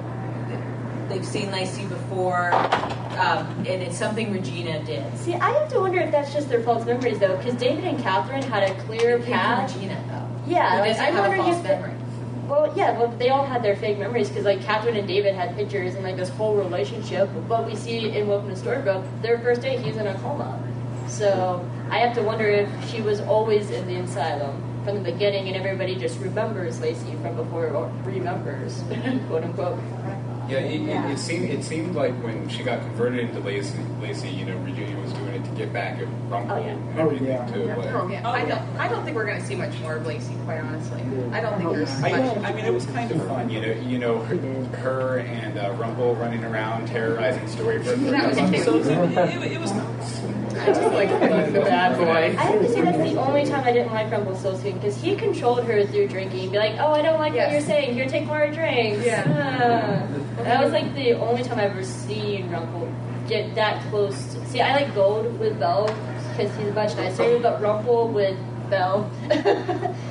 [1.08, 5.16] they've seen Lacey before, um, and it's something Regina did.
[5.16, 7.98] See, I have to wonder if that's just their false memories, though, because David and
[8.00, 9.74] Catherine had a clear path.
[9.74, 10.50] Regina though.
[10.52, 11.62] Yeah, like, I'm wondering false if.
[11.64, 11.94] memory.
[12.46, 15.54] Well, yeah, well, they all had their fake memories because, like, Catherine and David had
[15.54, 17.28] pictures and, like, this whole relationship.
[17.46, 20.58] But we see in Welcome to Storybrooke, their first date, he's in a coma.
[21.08, 25.48] So I have to wonder if she was always in the asylum from the beginning
[25.48, 28.82] and everybody just remembers Lacey from before or remembers,
[29.28, 29.78] quote unquote.
[30.48, 34.28] Yeah, it, it, it seemed it seemed like when she got converted into Lacey, Lacey,
[34.28, 35.27] you know, Regina was doing
[35.58, 36.66] get back at Rumple Oh, yeah.
[36.68, 37.46] and everything yeah.
[37.46, 37.66] too.
[37.76, 38.62] But Yeah, I don't.
[38.78, 40.34] I don't think we're going to see much more of Lacey.
[40.44, 42.38] Quite honestly, I don't think there's I, much.
[42.44, 43.72] I mean, it was kind of fun, you know.
[43.72, 44.36] You know, her,
[44.78, 48.66] her and uh, Rumple running around terrorizing Storybrooke for a That was couple cute.
[48.68, 48.88] episodes.
[49.38, 50.24] It, it, it was nice.
[50.58, 51.08] I just like
[51.52, 52.04] the bad boy.
[52.38, 55.14] I have to say that's the only time I didn't like Rumple Rumpelstiltskin because he
[55.14, 56.50] controlled her through drinking.
[56.50, 57.46] Be like, oh, I don't like Yes.
[57.46, 57.94] what you're saying.
[57.94, 59.04] Here, take more drinks.
[59.04, 59.24] Yeah.
[59.26, 60.42] Ah.
[60.42, 62.88] that was like the only time I've ever seen Rumple
[63.28, 64.34] get that close.
[64.34, 65.86] To, see, I like Gold with Belle
[66.36, 68.36] because he's much nicer, but Rumple with
[68.70, 69.10] Belle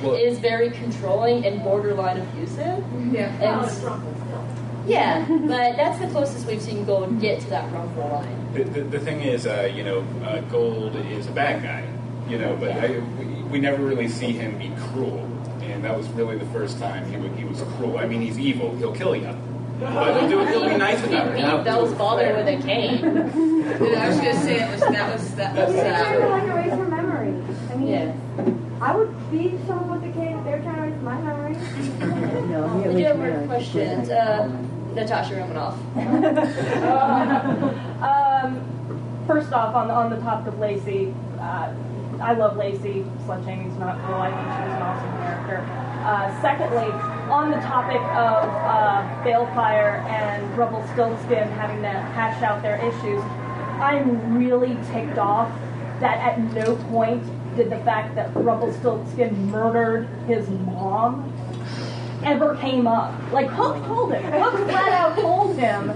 [0.02, 2.84] Well- is very controlling and borderline abusive.
[3.12, 3.28] Yeah.
[3.62, 8.52] And yeah, but that's the closest we've seen Gold get to that Rumple line.
[8.54, 11.84] The, the, the thing is, uh, you know, uh, Gold is a bad guy,
[12.30, 15.18] you know, but I, we, we never really see him be cruel,
[15.60, 17.98] and that was really the first time he, wa- he was cruel.
[17.98, 19.26] I mean, he's evil; he'll kill you,
[19.80, 21.34] but he'll, do, he'll be nice about it.
[21.34, 23.04] Beat Now, Belle's father with a cane.
[23.04, 25.74] And I was just saying it was, that was that was.
[25.74, 27.28] They're trying to Uh, like erase her memory.
[27.70, 28.12] I mean, Yeah.
[28.80, 31.56] I would beat someone with a cane if they're trying to erase my memory.
[32.48, 34.08] No, he We do have more questions.
[34.08, 34.48] Uh,
[34.94, 35.76] Natasha Romanoff.
[38.02, 41.72] um, first off, on the, on the topic of Lacey, uh,
[42.20, 43.04] I love Lacey.
[43.26, 44.14] Slut shaming's not cool.
[44.16, 45.87] I think she was an awesome character.
[46.04, 46.90] Uh, secondly,
[47.30, 53.22] on the topic of uh, Baelfire and Rumpelstiltskin having to hash out their issues,
[53.80, 55.50] I'm really ticked off
[56.00, 57.22] that at no point
[57.56, 61.32] did the fact that Rumpelstiltskin murdered his mom
[62.24, 63.12] ever came up.
[63.32, 64.22] Like Hook told him.
[64.32, 65.90] Hook flat out told him,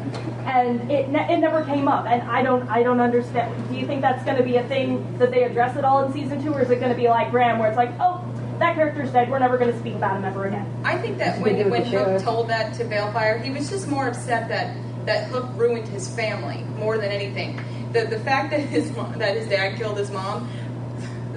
[0.47, 2.07] and it ne- it never came up.
[2.07, 3.53] And I don't I don't understand.
[3.69, 6.13] Do you think that's going to be a thing that they address at all in
[6.13, 8.25] season two, or is it going to be like Graham, where it's like, oh,
[8.63, 9.31] that character's dead.
[9.31, 10.67] We're never going to speak about him ever again.
[10.85, 12.23] I think that when, when Hook sheriff.
[12.23, 16.65] told that to Baelfire, he was just more upset that, that Hook ruined his family
[16.79, 17.61] more than anything.
[17.93, 20.51] The the fact that his mom, that his dad killed his mom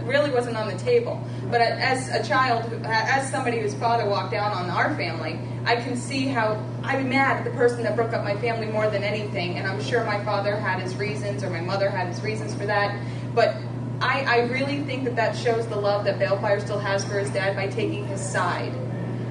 [0.03, 1.21] really wasn't on the table.
[1.49, 5.97] But as a child, as somebody whose father walked out on our family, I can
[5.97, 9.57] see how I'm mad at the person that broke up my family more than anything.
[9.57, 12.65] And I'm sure my father had his reasons, or my mother had his reasons for
[12.67, 12.95] that.
[13.33, 13.55] But
[14.01, 17.29] I, I really think that that shows the love that Baelfire still has for his
[17.29, 18.73] dad by taking his side.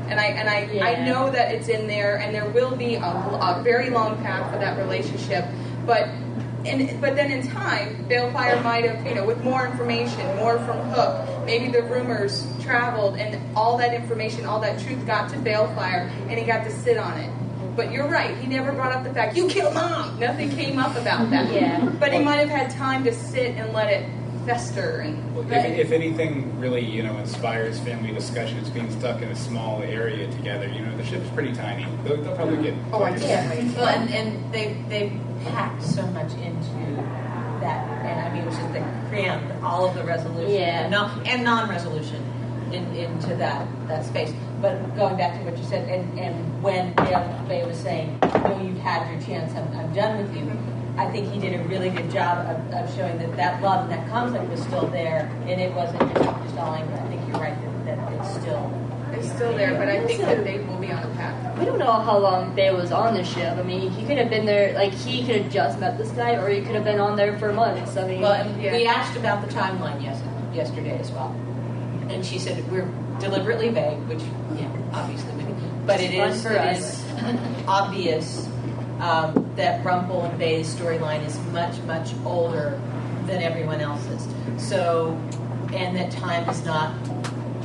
[0.09, 3.01] And I and I, I know that it's in there, and there will be a,
[3.01, 5.47] a very long path for that relationship.
[5.87, 6.09] But
[6.67, 10.79] and but then in time, Baelfire might have you know with more information, more from
[10.91, 16.11] Hook, maybe the rumors traveled, and all that information, all that truth got to Baelfire,
[16.29, 17.31] and he got to sit on it.
[17.75, 20.21] But you're right, he never brought up the fact you killed mom.
[20.21, 21.51] Nothing came up about that.
[21.53, 21.81] Yeah.
[21.99, 24.09] But he might have had time to sit and let it
[24.45, 25.35] fester and.
[25.35, 29.37] Well, if, if anything really, you know, inspires family discussion, it's being stuck in a
[29.37, 30.69] small area together.
[30.69, 31.87] You know, the ship's pretty tiny.
[32.05, 32.75] They'll, they'll probably get.
[32.93, 33.27] Oh, I focused.
[33.27, 33.77] can't wait.
[33.77, 35.13] well, and, and they they
[35.47, 37.03] packed so much into
[37.61, 40.83] that, and I mean it was just they crammed all of the resolution Yeah.
[40.83, 42.23] and, non, and non-resolution
[42.73, 44.33] in, into that that space.
[44.61, 48.59] But going back to what you said, and, and when Bae, Bae was saying, "No,
[48.63, 49.53] you've had your chance.
[49.55, 50.51] I'm, I'm done with you."
[50.97, 53.93] I think he did a really good job of, of showing that that love and
[53.93, 56.95] that conflict was still there, and it wasn't just, just all anger.
[56.95, 58.81] I think you're right that, that it's still.
[59.13, 61.59] It's still there, but I think that they will be on a path.
[61.59, 63.57] We don't know how long Bae was on the ship.
[63.57, 66.35] I mean, he could have been there, like, he could have just met this guy,
[66.35, 67.97] or he could have been on there for months.
[67.97, 70.21] I mean, Well, and we asked about the timeline yes,
[70.53, 71.31] yesterday as well,
[72.09, 72.89] and she said we're
[73.21, 74.23] deliberately vague, which
[74.59, 75.45] yeah, obviously, we
[75.87, 77.05] but it Fun is for it us.
[77.05, 77.05] is
[77.69, 78.49] obvious
[79.05, 82.81] um, that Rumpel and Bae's storyline is much much older
[83.27, 84.27] than everyone else's.
[84.57, 85.19] So,
[85.75, 86.95] and that time is not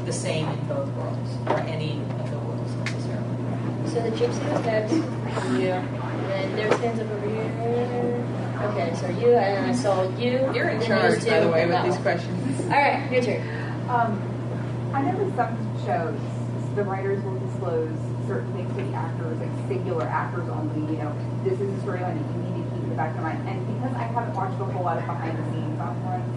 [0.06, 3.89] the same in both worlds or any of the worlds necessarily.
[3.89, 4.93] So the gypsy was next.
[4.93, 5.71] You.
[5.71, 8.25] And then there's hands up over here.
[8.62, 10.52] Okay, so you, and I saw you.
[10.54, 12.02] You're in charge, these two, by the way, and with these one.
[12.04, 12.62] questions.
[12.63, 13.41] All right, your turn.
[13.89, 17.97] Um, I know that some shows, the writers will disclose
[18.30, 21.10] certain things to the actors, like singular actors only, you know,
[21.44, 23.42] this is a storyline that you need to keep in the back of your mind.
[23.50, 26.30] And because I haven't watched a whole lot of behind the scenes on ones,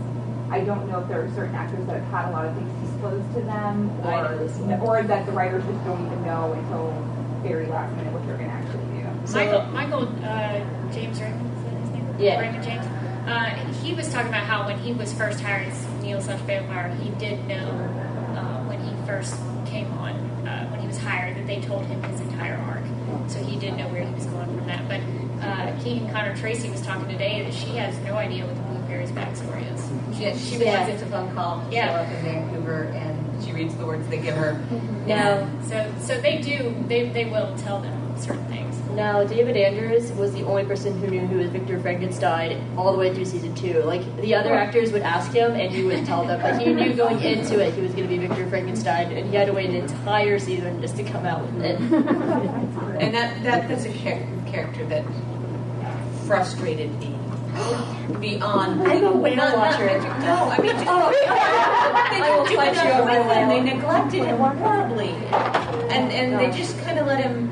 [0.49, 2.73] I don't know if there are certain actors that have had a lot of things
[2.89, 4.41] disclosed to them, or,
[4.81, 6.93] or that the writers just don't even know until
[7.45, 9.05] very last minute what they're going to actually do.
[9.33, 10.61] Michael, Michael uh,
[10.93, 12.17] James Raymond, is his name?
[12.19, 12.41] Yeah.
[12.41, 12.85] Raymond James.
[13.27, 13.51] Uh,
[13.83, 17.11] he was talking about how when he was first hired as Neil slash Vampire, he
[17.19, 17.71] did know
[18.37, 20.32] uh, when he first came on, when he
[20.93, 22.83] was hired, that they told him his entire arc.
[23.31, 24.87] So he did know where he was going from that.
[24.89, 25.01] But
[25.43, 28.87] uh, Keegan Connor Tracy was talking today that she has no idea what the Blue
[28.87, 29.89] Fairy's backstory is.
[30.17, 30.81] She, she Yeah.
[30.81, 31.89] was gets a phone call Yeah.
[31.89, 34.61] show up in Vancouver, and she reads the words they give her.
[35.07, 38.72] Now, So, so they do, they, they will tell them certain things.
[38.95, 42.99] Now David Andrews was the only person who knew who was Victor Frankenstein all the
[42.99, 43.83] way through season two.
[43.83, 46.95] Like the other actors would ask him, and he would tell them, but he knew
[46.95, 49.71] going into it he was going to be Victor Frankenstein, and he had to wait
[49.71, 51.81] an entire season just to come out with it.
[53.03, 55.05] And that, that that's a char- character that
[56.27, 57.19] frustrated me
[58.21, 58.83] beyond.
[58.83, 59.87] I'm a whale not, watcher.
[59.87, 63.35] Not, no, I mean, oh, they I will didn't do fight you over with the
[63.35, 63.49] him.
[63.49, 65.09] They neglected him horribly,
[65.91, 67.52] and and they just kind of let him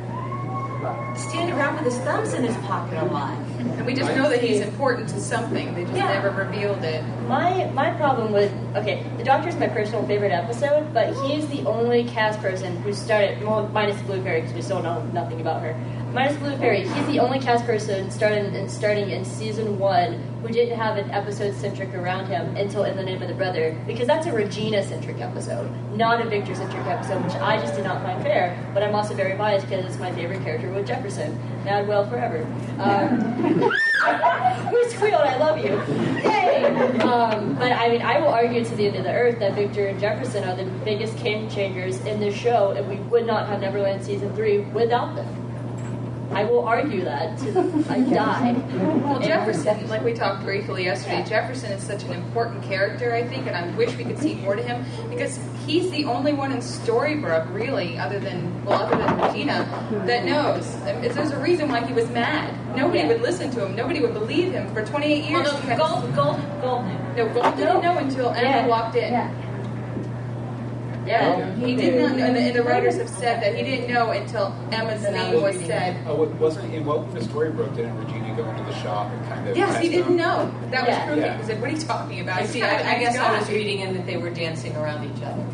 [1.17, 3.37] stand around with his thumbs in his pocket a lot.
[3.59, 5.75] And we just know that he's important to something.
[5.75, 6.09] They just Yeah.
[6.09, 7.03] never revealed it.
[7.27, 12.05] My my problem with okay, the Doctor's my personal favorite episode, but he's the only
[12.05, 15.75] cast person who started well, minus Blue Fairy because we still know nothing about her.
[16.13, 20.49] Minus Blue Fairy, he's the only cast person starting in starting in season one who
[20.49, 24.09] didn't have an episode centric around him until In the Name of the Brother, because
[24.09, 28.03] that's a Regina centric episode, not a Victor centric episode, which I just did not
[28.03, 28.59] find fair.
[28.75, 31.39] But I'm also very biased because it's my favorite character with Jefferson.
[31.65, 32.47] Now well forever.
[32.81, 33.21] Um,
[34.71, 35.21] who squealed?
[35.21, 35.75] I love you.
[37.07, 39.87] Um, but I mean, I will argue to the end of the earth that Victor
[39.89, 43.61] and Jefferson are the biggest game changers in this show, and we would not have
[43.61, 45.50] Neverland season three without them.
[46.33, 47.59] I will argue that till
[47.91, 48.53] I die.
[49.05, 53.47] Well, Jefferson, like we talked briefly yesterday, Jefferson is such an important character, I think,
[53.47, 56.59] and I wish we could see more to him because he's the only one in
[56.59, 60.67] Storybrooke, really, other than well, other than Regina, that knows.
[60.83, 62.55] I There's a reason why he was mad.
[62.77, 63.75] Nobody would listen to him.
[63.75, 65.45] Nobody would believe him for 28 years.
[65.45, 66.99] Well, no, Gold, Gold, Gold knew.
[67.25, 68.67] no, Gold didn't know until Emma Yeah.
[68.67, 69.13] walked in.
[69.13, 69.31] Yeah.
[71.11, 74.55] He did not and the, and the writers have said that he didn't know until
[74.71, 75.97] Emma's name was was said.
[76.07, 77.75] Oh, wa- wasn't in Welcome to Storybrooke?
[77.77, 79.57] Didn't Regina go into the shop and kind of?
[79.57, 80.17] Yes, he didn't them?
[80.17, 80.55] know.
[80.71, 81.07] That was Yeah.
[81.07, 81.19] proof.
[81.19, 81.39] Yeah.
[81.39, 82.63] He said, "What are you talking about?" I see.
[82.63, 85.45] I, I guess I was reading in that they were dancing around each other.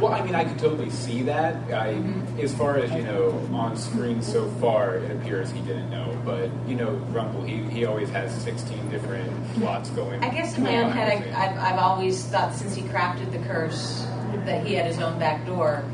[0.00, 1.54] Well, I mean, I could totally see that.
[1.72, 2.40] I, Mm-hmm.
[2.40, 6.16] as far as you know, on screen so far, it appears he didn't know.
[6.24, 10.22] But you know, Rumple, he, he always has sixteen different plots going.
[10.24, 11.46] I guess in my own head, I.
[11.46, 14.06] I've, I've always thought since he crafted the curse
[14.46, 15.84] that he had his own back door.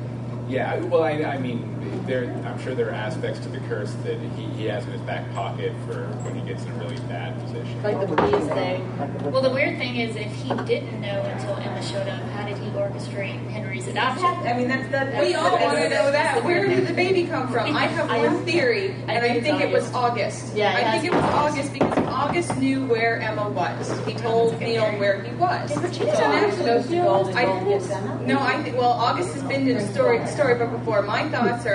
[0.48, 2.24] Yeah, well, I, I mean, there.
[2.46, 5.30] I'm sure there are aspects to the curse that he, he has in his back
[5.34, 7.82] pocket for when he gets in a really bad position.
[7.82, 9.30] Like the police thing.
[9.32, 12.58] Well, the weird thing is, if he didn't know until Emma showed up, how did
[12.58, 14.24] he orchestrate Henry's adoption?
[14.26, 15.22] I mean, that's that.
[15.22, 16.44] We all want to know that.
[16.44, 17.74] Where did the baby come from?
[17.76, 20.10] I have one theory, I and think I think it was August.
[20.10, 20.56] August.
[20.56, 23.98] Yeah, I think it was August because August knew where Emma was.
[24.06, 25.70] He told Neil where he was.
[25.70, 28.22] Did Regina So August naturally- goes to I- Gold Emma?
[28.26, 28.76] No, I think.
[28.76, 31.02] Well, August has been to the story Storybrooke before.
[31.02, 31.69] My thoughts are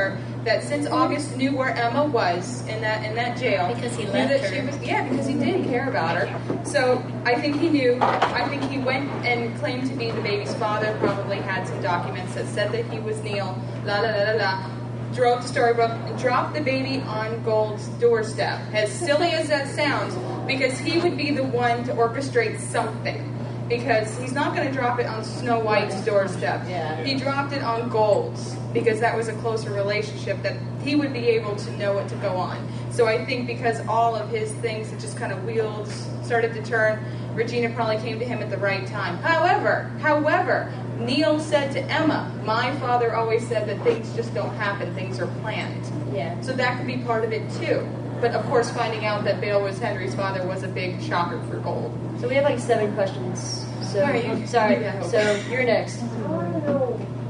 [0.46, 4.12] that since August knew where Emma was in that in that jail, Because he knew
[4.12, 4.56] left that her.
[4.56, 6.66] She was, yeah, because he didn't care about her.
[6.66, 7.98] So I think he knew.
[8.02, 10.96] I think he went and claimed to be the baby's father.
[11.00, 13.58] Probably had some documents that said that he was Neil.
[13.86, 14.72] La la la la la.
[15.14, 18.60] Drove to Storybrooke and dropped the baby on Gold's doorstep.
[18.74, 20.14] As silly as that sounds,
[20.46, 23.32] because he would be the one to orchestrate something.
[23.70, 26.62] because he's not going to drop it on Snow White's doorstep.
[26.68, 27.04] Yeah.
[27.04, 31.30] He dropped it on Gold's because that was a closer relationship that he would be
[31.30, 32.68] able to know what to go on.
[32.92, 36.62] So I think because all of his things had just kind of wheels started to
[36.62, 37.00] turn,
[37.34, 39.18] Regina probably came to him at the right time.
[39.20, 44.94] However, however, Neil said to Emma, "My father always said that things just don't happen;
[44.94, 46.40] things are planned." Yeah.
[46.42, 47.88] So that could be part of it too.
[48.22, 51.58] But of course, finding out that Bale was Henry's father was a big shocker for
[51.58, 51.98] Gold.
[52.20, 53.66] So we have like seven questions.
[53.92, 54.76] So All right, you- sorry.
[54.76, 55.08] you go.
[55.08, 56.02] So you're next.
[56.02, 56.80] I want to know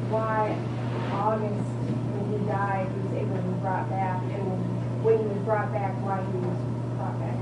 [0.10, 0.56] why
[1.26, 1.66] August,
[2.14, 4.46] when he died, he was able to be brought back, and
[5.04, 6.58] when he was brought back, why he was
[6.98, 7.34] brought back.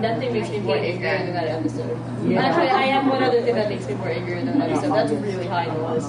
[0.00, 1.98] Nothing makes me more angry than that episode.
[2.24, 2.40] Yeah.
[2.44, 4.94] Actually, I have one other thing that makes me more angry than that episode.
[4.94, 6.08] That's really high on the list.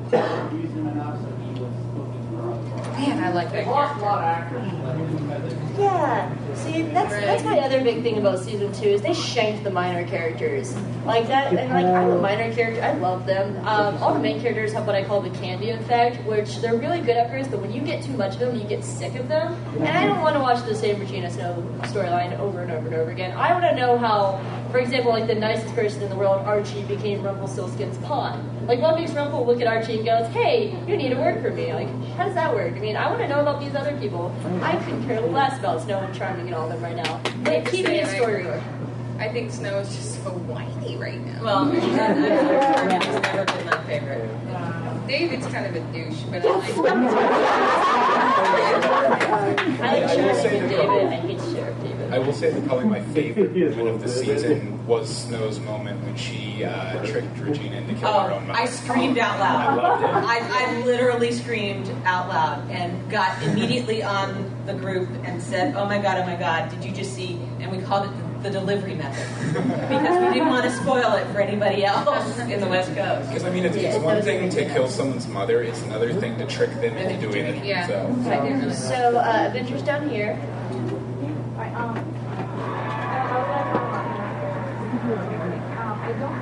[2.96, 3.68] Man, I like that.
[3.68, 6.54] lost a lot of actors like, because they Yeah.
[6.56, 10.08] See, that's that's my other big thing about season two is they shanked the minor
[10.08, 10.74] characters
[11.06, 11.54] like that.
[11.54, 13.58] And like I'm a minor character, I love them.
[13.68, 17.02] Um, all the main characters have what I call the candy effect, which they're really
[17.02, 19.28] good at first, but when you get too much of them, you get sick of
[19.28, 19.54] them.
[19.80, 22.96] And I don't want to watch the same Regina Snow storyline over and over and
[22.96, 23.36] over again.
[23.38, 24.40] I want to know how,
[24.76, 28.44] for example, like the nicest person in the world, Archie, became Rumpelstiltskin's pawn.
[28.68, 31.50] Like what makes Rumpel look at Archie and goes, "Hey, you need to work for
[31.52, 32.74] me." Like how does that work?
[32.74, 34.36] I mean, I want to know about these other people.
[34.62, 37.22] I couldn't care less about Snow and Charming and all of them right now.
[37.50, 38.62] Like keep me a story arc.
[39.18, 41.42] I think Snow is just so whiny right now.
[41.42, 44.30] Well, that, that's never been my favorite.
[45.08, 46.76] David's kind of a douche, but I like
[49.80, 50.70] I like I will Sheriff say David.
[50.72, 51.75] that- I hate Sheriff David.
[52.12, 56.16] I will say that probably my favorite moment of the season was Snow's moment when
[56.16, 58.60] she uh, tricked Regina into killing her Oh, own mother.
[58.60, 59.78] I screamed out I loud.
[59.78, 60.08] loved it.
[60.10, 60.40] I,
[60.80, 65.98] I literally screamed out loud and got immediately on the group and said, "Oh my
[66.00, 68.94] god, oh my god, did you just see?" And we called it the, the delivery
[68.96, 69.26] method
[69.90, 73.28] because we didn't want to spoil it for anybody else in the West Coast.
[73.30, 76.46] Because I mean, it's, it's one thing to kill someone's mother; it's another thing to
[76.46, 77.66] trick them into doing it.
[77.66, 77.88] Yeah.
[77.88, 78.72] So.
[78.72, 80.40] So uh, Adventures down here.
[81.76, 83.80] I, um, I would like to
[85.82, 86.36] um, I don't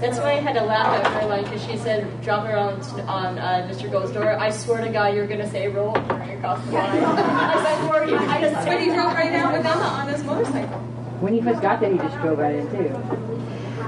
[0.00, 2.80] That's why I had to laugh at her line because she said, "Drop her on
[3.08, 3.90] on uh, Mr.
[3.90, 7.04] Gold's door." I swear to God, you're gonna say roll right across the line.
[7.04, 8.64] I swear you're gonna.
[8.66, 10.80] But he drove right out with Emma on his motorcycle.
[11.20, 13.33] When he first got there, he just drove right in too.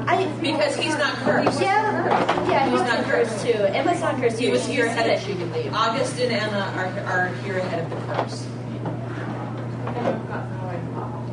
[0.06, 1.60] I, because he's not cursed.
[1.60, 3.52] Yeah, yeah, he's, He's not not cursed too.
[3.52, 4.38] Emma's not cursed.
[4.38, 5.72] He was She here ahead of she could leave.
[5.72, 8.46] August and Emma are, are here ahead of the curse.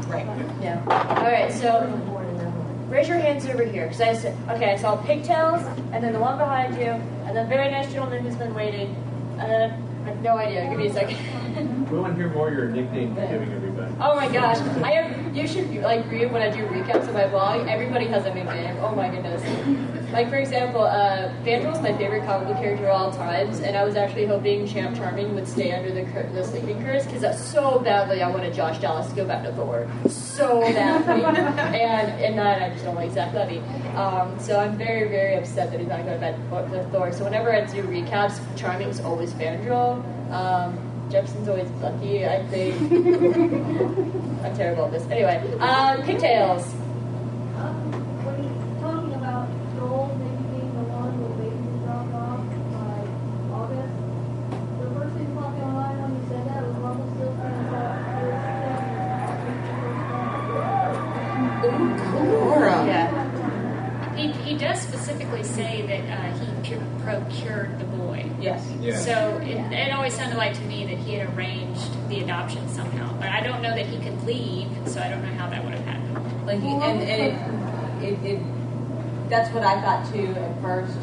[0.10, 0.26] Right.
[0.62, 0.84] Yeah.
[0.88, 1.52] All right.
[1.52, 1.88] So
[2.90, 3.86] raise your hands over here.
[3.86, 6.92] Because I said, okay, I saw pigtails, and then the one behind you,
[7.28, 8.96] and the very nice gentleman who's been waiting.
[9.40, 10.70] Uh, I have no idea.
[10.70, 11.90] Give me a second.
[11.90, 13.73] We want to hear more of your nickname you're giving everybody.
[14.06, 15.24] Oh my gosh, I have.
[15.34, 17.68] You should like read when I do recaps of my blog.
[17.70, 18.76] Everybody has a nickname.
[18.82, 19.42] Oh my goodness.
[20.12, 23.86] Like for example, uh, Fandral's my favorite comic book character of all times, and I
[23.86, 27.42] was actually hoping Champ Charming would stay under the cur- the sleeping curse because that's
[27.42, 32.38] so badly I wanted Josh Dallas to go back to Thor, so badly, and and
[32.38, 33.66] that I just don't like Zach Levi.
[33.96, 37.14] Um, so I'm very very upset that he's not going back to Thor.
[37.14, 40.04] So whenever I do recaps, Charming's always Vandal.
[40.30, 42.74] Um, Jefferson's always Bucky, I think.
[44.44, 45.04] I'm terrible at this.
[45.12, 46.74] Anyway, uh, pigtails.
[67.34, 68.30] Procured the boy.
[68.40, 68.68] Yes.
[68.80, 68.98] Yeah.
[68.98, 73.14] So it, it always sounded like to me that he had arranged the adoption somehow.
[73.20, 75.74] But I don't know that he could leave, so I don't know how that would
[75.74, 76.46] have happened.
[76.46, 78.44] Like he, and, and it, it, it,
[79.30, 80.98] that's what I thought too at first,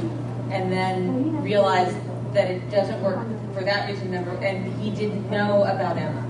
[0.51, 1.97] and then realized
[2.35, 4.11] that it doesn't work for that reason.
[4.11, 6.27] Number, and he didn't know about Emma.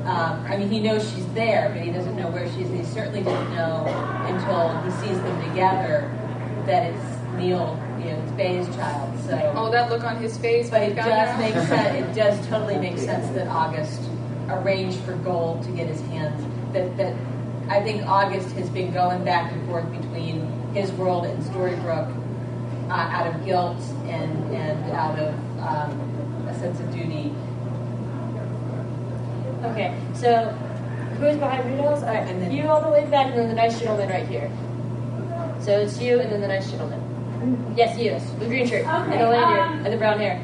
[0.00, 2.70] Um, I mean, he knows she's there, but he doesn't know where she is.
[2.70, 3.84] And he certainly didn't know
[4.26, 6.10] until he sees them together
[6.66, 7.04] that it's
[7.36, 7.89] Neil, you know, it's
[8.40, 9.12] Bae's child.
[9.26, 10.70] So, Oh, that look on his face.
[10.70, 11.38] but when he it found does out.
[11.40, 12.08] make sense.
[12.08, 14.00] It does totally make sense that August
[14.48, 16.42] arranged for Gold to get his hands.
[16.72, 17.14] That that
[17.68, 22.12] I think August has been going back and forth between his world and Storybrooke
[22.88, 27.32] uh, out of guilt and and out of um, a sense of duty.
[29.64, 30.46] Okay, so
[31.18, 32.02] who's behind Rudolph's?
[32.02, 34.26] All right, and then you all the way back, and then the nice gentleman right
[34.26, 34.50] here.
[35.60, 36.99] So it's you, and then the nice gentleman.
[37.74, 40.36] Yes, you, the green shirt, and the lanyard, um, and the brown hair,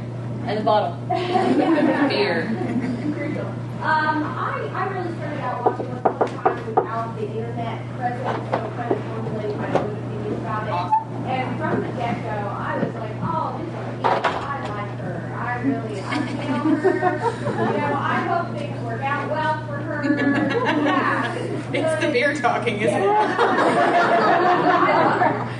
[0.47, 0.97] and the bottle.
[2.09, 2.47] Beer.
[3.83, 8.39] Um, I, I really started out watching this all the time without the internet present,
[8.49, 10.73] so kind of formulating my own opinions about it.
[11.29, 14.25] And from the get go, I was like, oh, this is cute.
[14.25, 15.17] I like her.
[15.37, 16.93] I really, I feel her.
[16.97, 20.01] You know, I hope things work out well for her.
[20.87, 21.35] Yeah.
[21.73, 23.09] It's the beer talking, isn't it?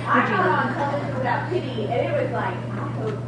[0.09, 0.96] I got on television
[1.27, 3.19] without pity, and it was like, I hope.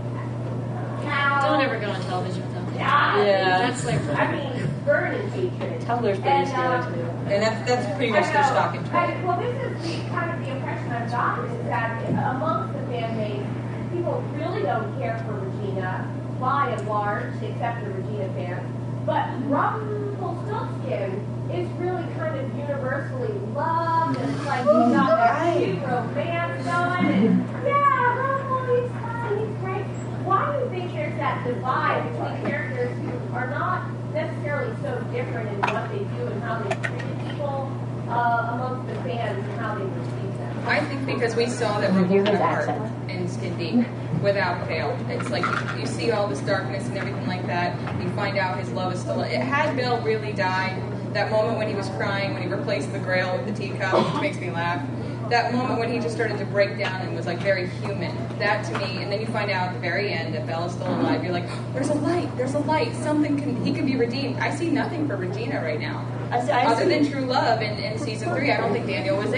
[1.03, 1.41] Cow.
[1.43, 2.75] Don't ever go on television without that.
[2.75, 3.25] Yeah.
[3.25, 3.57] Yeah.
[3.59, 5.81] That's like I mean, burning hatred.
[5.81, 7.01] Tumblr's pretty And, scary um, too.
[7.27, 9.23] And that's, that's pretty much their stock in trade.
[9.25, 13.17] Well, this is the, kind of the impression I've gotten is that amongst the fan
[13.17, 13.45] base,
[13.91, 16.07] people really don't care for Regina
[16.39, 18.63] by and large, except the Regina fans.
[19.05, 25.81] But Rumpelstiltskin is really kind of universally loved, and it's like he's got that cute
[25.81, 29.85] romance going, and yeah, Rumple, he's fun, he's great.
[30.25, 35.47] Why do you think there's that divide between characters who are not necessarily so different
[35.49, 37.71] in what they do and how they treat people
[38.09, 40.67] uh, amongst the fans and how they perceive them?
[40.67, 43.87] I think because we saw that Rumple had a heart in Skin Deep
[44.23, 44.97] without fail.
[45.07, 47.77] It's like you, you see all this darkness and everything like that.
[48.01, 49.21] You find out his love is still.
[49.21, 50.81] It had Bill really died,
[51.13, 54.21] that moment when he was crying, when he replaced the grail with the teacup, which
[54.21, 54.83] makes me laugh.
[55.29, 58.15] That moment when he just started to break down and was like very human.
[58.39, 60.87] That to me, and then you find out at the very end that Bella's still
[60.87, 61.23] alive.
[61.23, 62.95] You're like, there's a light, there's a light.
[62.95, 64.39] Something can he can be redeemed.
[64.39, 66.03] I see nothing for Regina right now.
[66.31, 69.31] I I Other than true love in, in season three, I don't think Daniel was
[69.33, 69.35] it.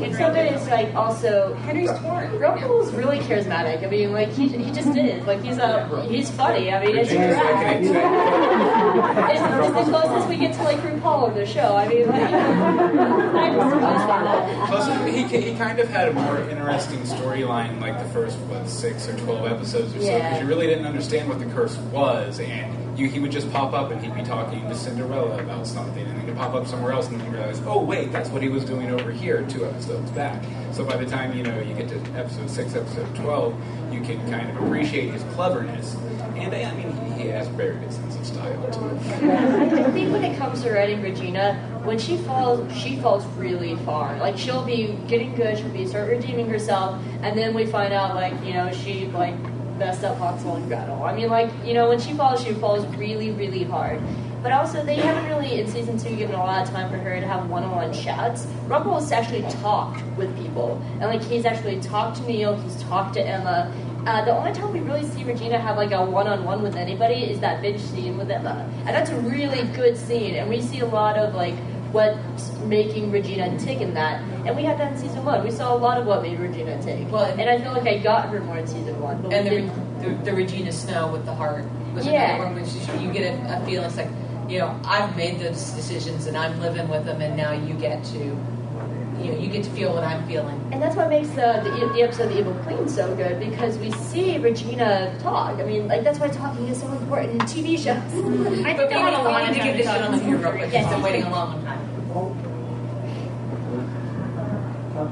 [0.00, 2.30] And some of it is like also Henry's torn.
[2.38, 3.84] Rumple's really charismatic.
[3.84, 5.24] I mean, like he, he just is.
[5.26, 6.72] Like he's a he's funny.
[6.72, 7.84] I mean, it's drag.
[7.84, 11.76] it's, it's the closest we get to like RuPaul of the show.
[11.76, 14.68] I mean, like I just understand that.
[14.68, 19.08] Plus, he, he kind of had a more interesting storyline, like the first what six
[19.08, 20.40] or twelve episodes or so, because Yeah.
[20.40, 23.90] you really didn't understand what the curse was, and you, he would just pop up
[23.90, 27.08] and he'd be talking to Cinderella about something, and then he'd pop up somewhere else,
[27.08, 30.10] and then you realize, oh wait, that's what he was doing over here two episodes
[30.12, 30.42] back.
[30.72, 33.54] So by the time you know you get to episode six, episode twelve,
[33.92, 35.94] you can kind of appreciate his cleverness,
[36.36, 38.98] and I mean he, he has a very good sense of style too.
[39.28, 44.16] I think when it comes to writing Regina, when she falls, she falls really far.
[44.18, 48.14] Like she'll be getting good, she'll be start redeeming herself, and then we find out
[48.14, 49.34] like you know she like
[49.80, 51.02] messed up Hansel and Gretel.
[51.02, 54.00] I mean like you know when she falls, she falls really really hard.
[54.42, 57.20] But also they haven't really in season two given a lot of time for her
[57.20, 58.46] to have one-on-one chats.
[58.68, 63.14] Rumple has actually talked with people, and like he's actually talked to Neil, he's talked
[63.14, 63.74] to Emma.
[64.06, 67.38] Uh, the only time we really see Regina have like a one-on-one with anybody is
[67.40, 70.34] that binge scene with Emma, and that's a really good scene.
[70.36, 71.54] And we see a lot of like
[71.92, 75.42] what's making Regina tick in that, and we had that in season one.
[75.44, 77.10] We saw a lot of what made Regina take.
[77.10, 79.16] Well, and I feel like I got her more in season one.
[79.32, 81.64] And the, the, the Regina Snow with the heart
[81.94, 82.36] was Yeah.
[82.36, 84.08] another one, which you get a, a feeling it's like,
[84.48, 88.02] you know, I've made those decisions and I'm living with them, and now you get
[88.06, 90.60] to, you know, you get to feel what I'm feeling.
[90.72, 93.78] And that's what makes the, the the episode of "The Evil Queen" so good because
[93.78, 95.58] we see Regina talk.
[95.60, 98.64] I mean, like that's why talking is so important in TV shows.
[98.66, 100.72] I But want wanted to give this gentleman here real quick.
[100.72, 102.49] Yes, He's been waiting a long time.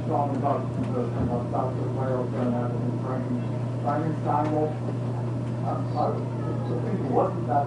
[0.08, 0.60] Touched on about
[0.94, 1.00] the,
[1.36, 3.24] about the whales and that and Frank,
[3.82, 4.46] Frankenstein.
[4.54, 4.72] Well,
[5.64, 6.10] I, I
[7.12, 7.66] wasn't that,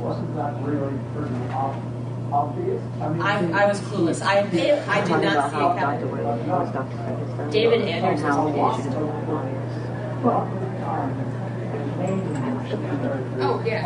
[0.00, 1.82] wasn't that really pretty ob-
[2.32, 2.82] obvious?
[3.08, 4.22] mean, I, I was clueless.
[4.22, 4.42] I, I
[5.04, 7.50] did not see it happen.
[7.50, 8.24] David Anders is
[12.72, 13.84] Oh yeah.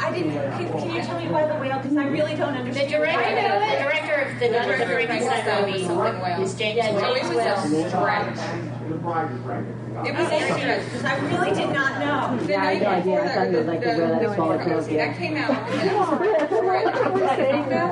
[0.00, 0.32] I didn't.
[0.32, 1.78] Can, can you tell me why the whale?
[1.78, 2.88] Because I really don't understand.
[2.88, 7.14] The director, the director of the Director of director movie is James Yeah, Whale.
[7.14, 7.88] James Whale.
[7.88, 8.38] stretch.
[9.94, 10.06] The bride is Frankenstein.
[10.06, 10.84] It was a stretch.
[10.84, 12.44] Because I really did not know.
[12.44, 13.22] The Yeah, I had no idea.
[13.22, 14.96] I thought it was like the whale that swallowed Pinocchio.
[14.96, 16.50] that came out.
[16.64, 16.84] Right.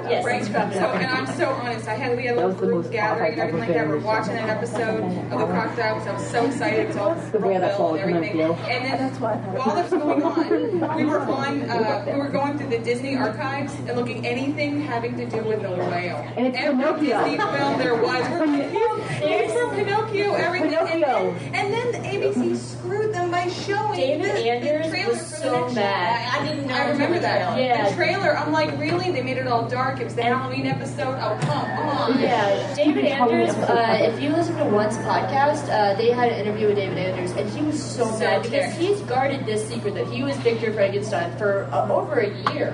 [0.09, 0.45] Yes, Right.
[0.45, 1.89] So, and I'm so honest.
[1.89, 3.89] I had we had a little the group gathering and everything like that.
[3.89, 6.81] We're watching an episode of the crocodile because I was so excited.
[6.81, 8.41] It was all The way that and everything.
[8.41, 11.63] And then while this was going on, we were on.
[11.71, 15.63] Uh, we were going through the Disney archives and looking anything having to do with
[15.63, 16.27] the whale.
[16.37, 17.25] And it's Every Pinocchio.
[17.25, 18.29] Disney film there was.
[18.31, 20.35] We're like, he's, he's from Pinocchio.
[20.35, 20.75] Everything.
[20.75, 21.33] And Pinocchio.
[21.35, 25.21] then, and then the ABC screwed them by showing David the, Anders the trailer was
[25.31, 26.35] for so the next mad.
[26.35, 26.75] I, I didn't know.
[26.75, 27.59] I remember that.
[27.59, 27.89] Yeah.
[27.89, 29.11] The trailer, I'm like, really?
[29.13, 30.01] They made it all dark.
[30.01, 31.17] It was the And Halloween episode.
[31.21, 32.21] Oh, come on.
[32.21, 33.55] Yeah, David Anders.
[33.55, 37.33] Uh, if you listen to Once podcast, uh, they had an interview with David Anders,
[37.33, 38.79] and he was so, So mad because pissed.
[38.79, 42.69] he's guarded this secret that he was Victor Frankenstein for uh, over a year,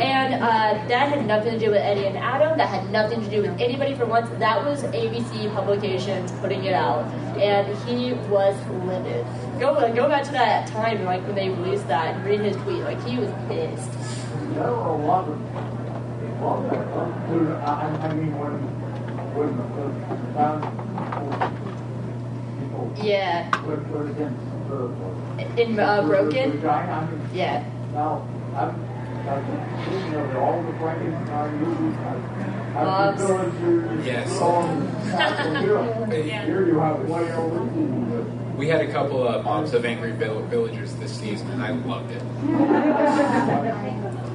[0.00, 2.58] and uh, that had nothing to do with Eddie and Adam.
[2.58, 4.28] That had nothing to do with anybody for once.
[4.38, 7.04] That was ABC Publications putting it out,
[7.38, 8.55] and he was
[8.86, 9.26] livid.
[9.60, 12.82] Go go back to that time, like when they released that, and read his tweet.
[12.82, 13.90] Like he was pissed.
[14.54, 16.72] There were a lot of, a lot of,
[17.50, 18.52] uh, I, I mean, when,
[19.36, 20.56] when the town
[22.60, 25.62] people Yeah, were, were against the.
[25.62, 26.50] in uh, Broken.
[26.52, 27.64] The vagina, I mean, Yeah.
[27.92, 28.74] now, I've,
[29.28, 29.44] I've,
[29.92, 34.30] you know, all the Frankenstein movies, I've, I've been going through, Yes.
[34.30, 36.12] it's all natural Europe.
[36.12, 37.60] Here you have way over.
[38.56, 42.10] We had a couple of mobs of angry vill- villagers this season, and I loved
[42.10, 42.22] it.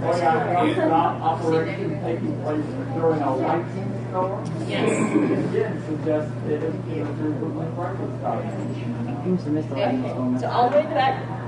[0.01, 2.65] Yeah, it's an operation taking place
[2.95, 4.43] during a licensed store.
[4.67, 4.89] Yes.
[5.49, 8.43] Again, suggests that it is with Frankenstein.
[10.39, 11.40] So all the way in the back.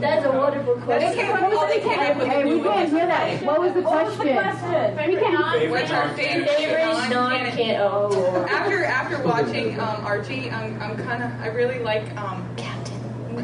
[0.00, 1.10] That's a wonderful question.
[1.10, 2.74] They came up- oh, they came up with Hey, we new one.
[2.74, 3.42] can't hear that.
[3.42, 4.58] What was the What was the question?
[4.62, 5.10] question?
[5.10, 5.70] We can't.
[5.70, 7.80] What's our favorite Favorite non-can?
[7.80, 8.48] Oh, Lord.
[8.48, 12.94] After after watching um, Archie, I'm, I'm kind of I really like um, Captain.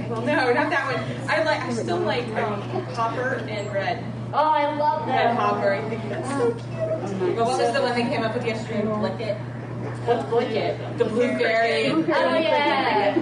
[0.09, 1.03] Well, no, not that one.
[1.31, 2.61] I like I still like um,
[2.95, 4.03] Hopper and Red.
[4.33, 5.37] Oh, I love Red that.
[5.37, 5.73] Hopper.
[5.75, 7.37] I think that's so cute.
[7.37, 8.83] Well, what was the one they came up with yesterday?
[8.83, 9.37] Blick it.
[10.07, 10.99] What's Blanket?
[10.99, 11.89] The blueberry.
[11.91, 11.99] Oh
[12.39, 13.15] yeah.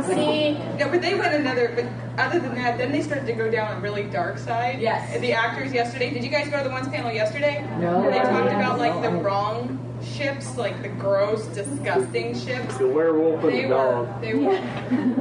[0.08, 1.72] See, No, but they went another.
[1.74, 1.86] But
[2.22, 4.80] other than that, then they started to go down a really dark side.
[4.80, 5.20] Yes.
[5.20, 6.10] The actors yesterday.
[6.10, 7.62] Did you guys go to the ones panel yesterday?
[7.78, 8.00] No.
[8.00, 12.78] Where they talked about like the wrong ships, like the gross, disgusting ships.
[12.78, 14.20] The werewolf and They the were, dog.
[14.22, 14.58] they were,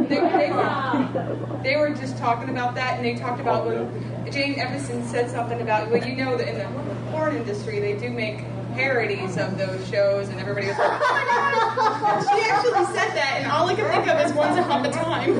[0.07, 4.31] they, they were, they were just talking about that, and they talked about oh, when
[4.31, 8.09] Jane Espenson said something about, well, you know that in the porn industry they do
[8.09, 8.45] make
[8.79, 11.23] parodies of those shows, and everybody was like, oh my
[12.23, 14.91] god, she actually said that, and all I can think of is once upon a
[14.91, 15.33] time.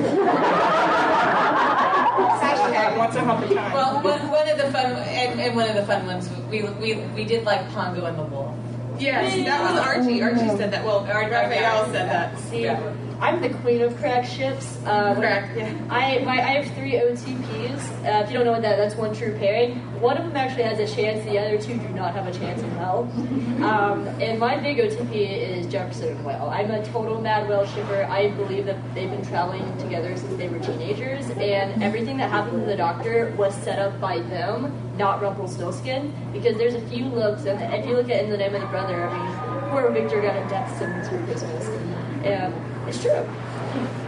[2.40, 3.72] Hashtag once upon a time.
[3.72, 6.94] Well, one, one of the fun and, and one of the fun ones we we
[7.16, 8.54] we did like Pongo and the Wolf.
[8.98, 10.22] yes, that was Archie.
[10.22, 10.84] Archie said that.
[10.84, 12.38] Well, Raphael said that.
[12.38, 12.66] see,
[13.20, 14.78] I'm the queen of crack ships.
[14.86, 15.74] Um, Crack, yeah.
[15.90, 18.04] I my, I have three OTPs.
[18.04, 19.76] Uh, if you don't know what that, that's one true pairing.
[20.00, 21.22] One of them actually has a chance.
[21.26, 23.10] The other two do not have a chance in hell.
[23.60, 26.48] Um, and my big OTP is Jefferson and Whale.
[26.50, 28.04] I'm a total Mad Whale shipper.
[28.04, 32.62] I believe that they've been traveling together since they were teenagers, and everything that happened
[32.62, 36.14] to the Doctor was set up by them, not Rumpelstiltskin.
[36.32, 38.66] Because there's a few looks, and if you look at In the Name of the
[38.68, 41.66] Brother, I mean, poor Victor got a death sentence for Christmas,
[42.24, 42.54] and
[42.90, 43.26] it's true.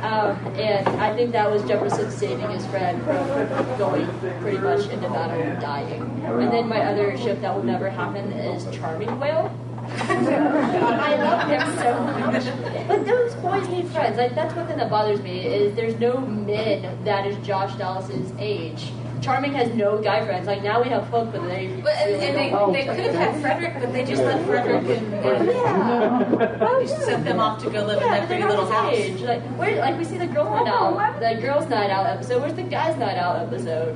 [0.03, 4.07] Um, and I think that was Jefferson saving his friend from going
[4.41, 6.03] pretty much into battle and dying.
[6.24, 9.57] And then my other ship that will never happen is Charming Whale.
[9.93, 12.89] I love him so much.
[12.89, 14.16] But those boys need friends.
[14.16, 18.33] Like that's one thing that bothers me is there's no men that is Josh Dallas's
[18.39, 18.91] age.
[19.23, 20.47] Charming has no guy friends.
[20.47, 22.73] Like now we have Hook, but they But and, really and they, don't.
[22.73, 25.49] they could have had Frederick, but they just let Frederick and, and
[26.89, 28.85] just sent them off to go live in Yeah, that but pretty they're little not
[28.87, 28.97] house.
[28.97, 29.20] his age.
[29.23, 32.41] Like, where, like we see the girls night out, the girls night out episode.
[32.43, 33.95] Where's the guys night out episode?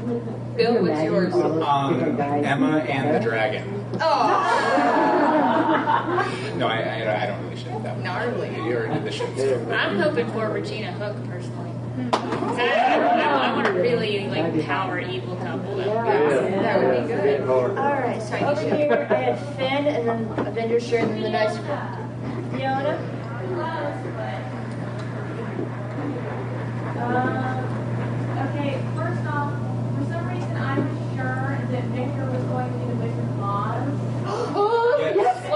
[0.57, 1.35] Bill, what's yours?
[1.35, 3.85] Um, Emma and the Dragon.
[4.01, 4.07] Oh,
[6.57, 8.03] No, I, I, I don't really ship that one.
[8.05, 8.49] gnarly.
[8.55, 9.29] You already did the ship.
[9.71, 11.71] I'm hoping for Regina Hook personally.
[11.99, 15.77] I, want a really like power evil couple.
[15.77, 17.49] That would be That would be good.
[17.49, 21.31] All right, so over here I had Finn, and then Avengers shirt, and then the
[21.31, 21.57] nice
[22.53, 22.99] Fiona.
[26.99, 27.29] Um,
[28.49, 29.53] okay, first off,
[29.97, 33.41] for some reason I was sure that Victor was going to be the Wizard of
[33.41, 33.97] Oz.
[35.17, 35.47] Yes.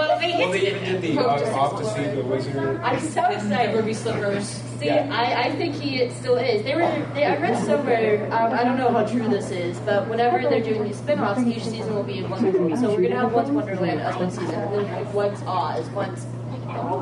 [0.41, 2.55] Well, they even did the uh, off to see the wizard.
[2.81, 3.75] I'm so excited.
[3.75, 4.47] Ruby slippers.
[4.79, 5.07] See, Yeah.
[5.11, 6.63] I, I think he still is.
[6.63, 6.81] They were.
[7.13, 8.25] They, I read somewhere.
[8.31, 11.63] Um, I don't know how true this is, but whenever they're doing these spin-offs, each
[11.63, 12.41] season will be in one.
[12.77, 16.25] So we're gonna have once Wonderland as one season, and then like once Oz, once.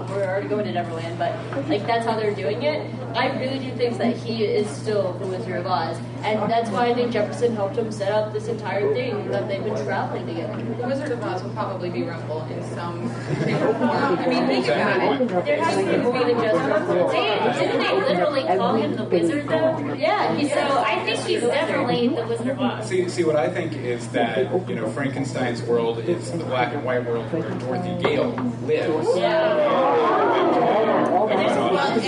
[0.10, 1.34] We're already going to Neverland, but
[1.70, 2.94] like that's how they're doing it.
[3.16, 6.88] I really do think that he is still the Wizard of Oz, and that's why
[6.88, 10.62] I think Jefferson helped him set up this entire thing that they've been traveling together.
[10.76, 14.20] The Wizard of Oz will probably be Rumple in some form.
[14.20, 15.28] I mean, think about it.
[15.46, 17.08] There has to be more than just Russell.
[17.10, 19.94] They, didn't they literally call him the wizard though?
[19.94, 22.88] Yeah, he's So I think he's definitely the Wizard of Oz.
[22.88, 26.84] See, see, what I think is that you know Frankenstein's world is the black and
[26.84, 28.32] white world where Dorothy Gale
[28.66, 29.18] lives.
[29.18, 29.59] Yeah.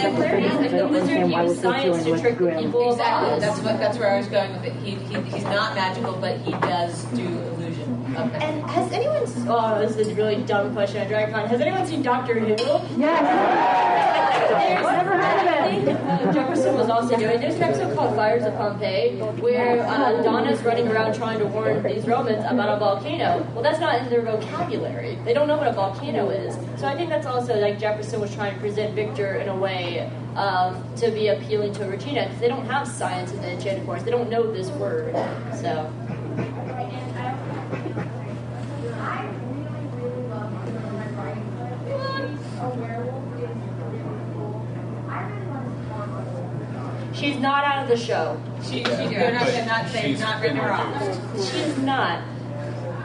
[0.04, 3.40] And, science to trick people Exactly.
[3.40, 4.74] That's what that's where I was going with it.
[4.78, 7.71] He, he he's not magical, but he does do illusion
[8.18, 9.24] And has anyone?
[9.48, 11.48] Oh, this is a really dumb question on DragonCon.
[11.48, 12.56] Has anyone seen Doctor Who?
[13.00, 13.98] Yes.
[14.52, 17.40] Never heard of I think uh, Jefferson was also doing.
[17.40, 21.82] There's an episode called Fires of Pompeii where uh, Donna's running around trying to warn
[21.84, 23.48] these Romans about a volcano.
[23.54, 25.18] Well, that's not in their vocabulary.
[25.24, 26.56] They don't know what a volcano is.
[26.80, 30.10] So I think that's also like Jefferson was trying to present Victor in a way
[30.36, 34.06] um, to be appealing to Regina because they don't have science in the Enchanted Forest.
[34.06, 35.14] They don't know this word.
[35.62, 35.92] So.
[47.22, 48.42] She's not out of the show.
[48.64, 51.36] She, she, they're not, they're not, they've not written her off.
[51.38, 52.24] She's not.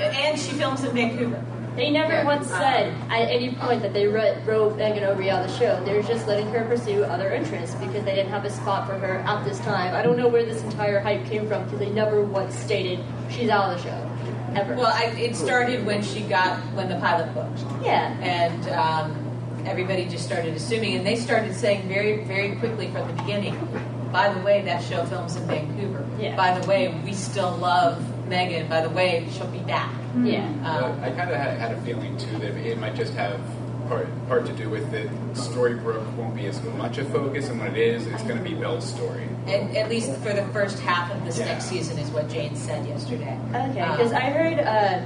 [0.00, 1.44] And she films in Vancouver.
[1.76, 5.50] They never once said at any point that they wrote, wrote Meghan Ory out of
[5.50, 5.84] the show.
[5.84, 8.98] They were just letting her pursue other interests because they didn't have a spot for
[8.98, 9.94] her at this time.
[9.94, 13.50] I don't know where this entire hype came from because they never once stated she's
[13.50, 14.58] out of the show.
[14.58, 14.76] Ever.
[14.76, 17.60] Well, I, it started when she got when the pilot booked.
[17.84, 18.16] Yeah.
[18.22, 23.22] And um, everybody just started assuming, and they started saying very, very quickly from the
[23.22, 23.54] beginning.
[24.12, 26.06] By the way, that show films in Vancouver.
[26.18, 26.36] Yeah.
[26.36, 28.68] By the way, we still love Megan.
[28.68, 29.92] By the way, she'll be back.
[30.22, 30.46] Yeah.
[30.64, 33.40] Um, I kind of had, had a feeling too that it might just have
[33.88, 37.72] part part to do with that Storybrooke won't be as much a focus, and when
[37.72, 39.28] it is, it's going to be Belle's story.
[39.46, 42.86] at, at least for the first half of this next season, is what Jane said
[42.86, 43.38] yesterday.
[43.50, 44.58] Okay, Um, because I heard.
[44.58, 45.02] Uh,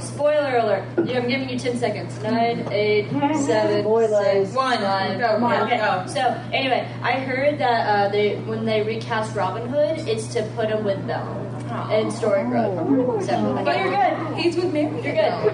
[0.00, 0.84] spoiler alert!
[1.04, 2.18] Yeah, I'm giving you ten seconds.
[2.22, 4.78] Nine, eight, seven, six, One.
[4.78, 5.18] five.
[5.18, 5.76] Go, yeah, go, okay.
[5.78, 6.06] go.
[6.12, 6.20] So
[6.52, 10.84] anyway, I heard that uh, they when they recast Robin Hood, it's to put him
[10.84, 11.42] with Belle
[11.90, 13.26] and Storybrooke.
[13.26, 14.36] So, But you're good.
[14.38, 15.02] He's with Marian.
[15.02, 15.52] You're good.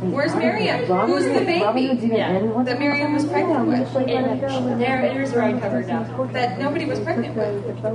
[0.00, 0.88] Where's Marian?
[0.88, 2.14] Robin Who's the Hood- Robin Hood's baby?
[2.14, 4.08] even in what's That Marian was pregnant with.
[4.08, 6.04] It, there, it is right covered now.
[6.32, 7.84] That nobody was pregnant with.
[7.84, 7.90] All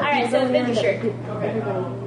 [0.00, 1.14] right, so finish your shirt.
[1.28, 2.06] Oh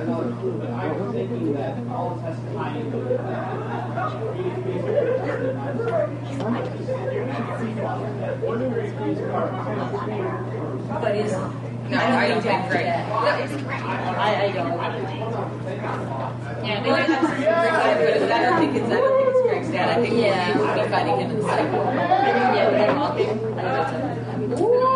[11.01, 12.85] But is No, I don't think Greg.
[12.85, 12.89] I,
[14.45, 14.71] I don't.
[16.63, 19.69] Yeah, maybe that's Greg's dad, but I don't think it's I don't think it's Greg's
[19.71, 19.89] dad.
[19.89, 20.53] I think Yeah.
[20.53, 21.83] he would be fighting him in the cycle.
[21.85, 23.29] Yeah, but they're walking.
[23.31, 24.90] I didn't hear what you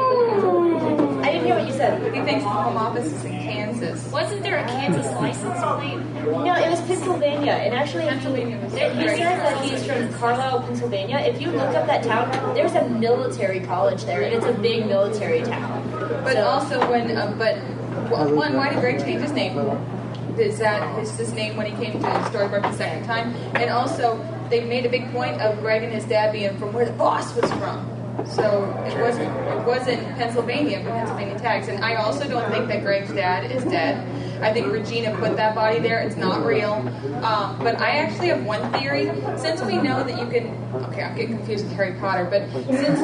[1.75, 2.01] said.
[2.13, 4.05] He thinks the home office is in Kansas.
[4.11, 5.97] Wasn't there a Kansas license plate?
[6.25, 10.61] No, it was Pennsylvania, and actually, Pennsylvania was he, he says that he's from Carlisle,
[10.63, 11.17] Pennsylvania.
[11.19, 14.85] If you look up that town, there's a military college there, and it's a big
[14.87, 15.89] military town.
[16.23, 17.57] But So- also when, uh, but
[18.31, 19.57] one, why did Greg change his name?
[20.37, 23.33] Is that his, his name when he came to Storybrooke the second time?
[23.55, 24.19] And also,
[24.49, 27.33] they made a big point of Greg and his dad being from where the boss
[27.35, 27.89] was from.
[28.23, 31.67] So it wasn't it wasn't Pennsylvania, but Pennsylvania tags.
[31.67, 33.97] And I also don't think that Greg's dad is dead.
[34.41, 35.99] I think Regina put that body there.
[35.99, 36.73] It's not real.
[37.23, 39.05] Um, but I actually have one theory.
[39.37, 40.47] Since we know that you can,
[40.85, 42.99] okay, I'm getting confused with Harry Potter, but since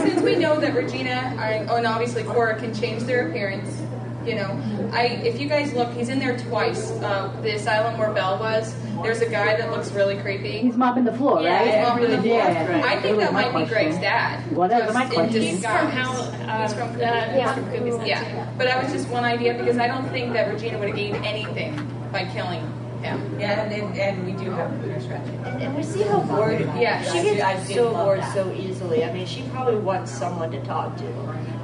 [0.00, 3.80] since we know that Regina uh, and obviously Cora can change their appearance,
[4.26, 6.90] you know, I if you guys look, he's in there twice.
[6.92, 8.74] Uh, the asylum where Belle was.
[9.02, 10.60] There's a guy that looks really creepy.
[10.60, 11.66] He's mopping the floor, Yeah, right?
[11.66, 12.38] he's mopping the floor.
[12.38, 12.86] Yeah, yeah.
[12.86, 13.68] I think that was my might be.
[13.70, 14.50] Greg's dad.
[14.56, 15.42] Well, that was my question.
[15.42, 16.12] He's from how?
[16.12, 17.34] Uh, He's from uh, Cookies.
[17.34, 20.48] he's from Cookies Yeah, but that was just one idea because I don't think that
[20.48, 21.74] Regina would have gained anything
[22.12, 22.62] by killing
[23.04, 23.38] him.
[23.40, 25.36] Yeah, and, and, and we do have a nurse scratching.
[25.44, 26.60] And we see how bored.
[26.60, 28.34] Yeah, she I do- gets I do so bored that.
[28.34, 29.04] so easily.
[29.04, 31.06] I mean, she probably wants someone to talk to.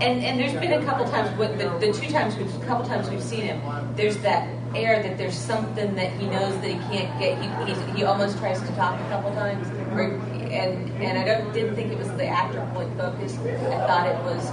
[0.01, 2.86] And and there's been a couple times with the, the two times we've a couple
[2.86, 3.61] times we've seen him.
[3.97, 7.36] There's that air that there's something that he knows that he can't get.
[7.43, 9.68] He he's, he almost tries to talk a couple times.
[9.93, 10.03] Or,
[10.51, 13.36] and and I don't didn't think it was the actor point focus.
[13.38, 14.51] I thought it was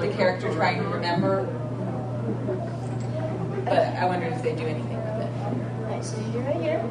[0.00, 1.44] the character trying to remember.
[3.64, 5.05] But I wondered if they do anything with it.
[5.05, 5.05] Alright,
[6.06, 6.84] so you're right here.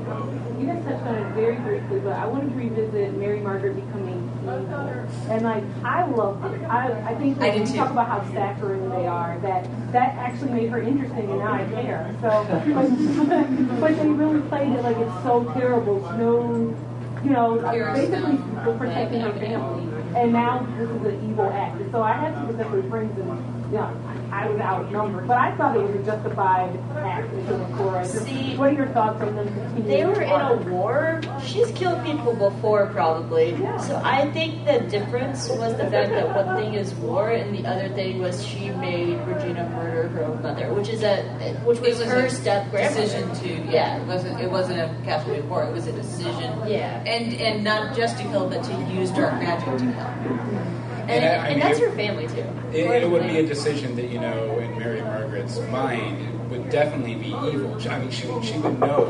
[0.59, 4.29] You guys touched on it very briefly, but I wanted to revisit Mary Margaret becoming
[4.43, 5.07] evil.
[5.29, 6.63] And like, I love it.
[6.63, 10.69] I, I think when you talk about how saccharine they are, that that actually made
[10.69, 12.15] her interesting, and now I care.
[12.21, 12.29] So,
[13.79, 15.99] but, but they really played it like it's so terrible.
[16.17, 16.75] No,
[17.23, 18.37] you know, uh, basically
[18.77, 19.91] protecting her family.
[20.15, 21.81] And now this is an evil act.
[21.81, 23.91] And so I have sympathetic friends and yeah,
[24.35, 25.27] I was outnumbered.
[25.27, 28.03] But I thought it was a justified act to the core.
[28.03, 29.85] See- what are your thoughts on them?
[29.87, 31.21] They were in a war.
[31.43, 33.55] She's killed people before, probably.
[33.79, 37.65] So I think the difference was the fact that one thing is war, and the
[37.65, 41.23] other thing was she made Regina murder her own mother, which is a
[41.63, 43.01] which was, was her a step grandmother.
[43.05, 44.01] decision to yeah.
[44.01, 45.63] It wasn't it wasn't a casualty of war.
[45.63, 46.51] It was a decision.
[46.67, 47.03] Yeah.
[47.05, 50.84] And and not just to kill, but to use dark magic to kill.
[51.07, 52.43] And, And I- I and mean, that's it- her family too.
[52.73, 57.15] It, it would be a decision that you know, in Mary Margaret's mind, would definitely
[57.15, 57.77] be evil.
[57.89, 59.05] I mean, she she would know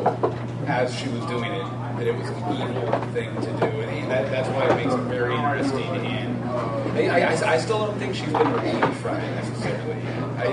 [0.68, 1.66] as she was doing it
[1.98, 5.00] that it was an evil thing to do, and that, that's why it makes it
[5.02, 5.84] very interesting.
[5.84, 9.96] And I, I, I still don't think she's been redeemed from it necessarily.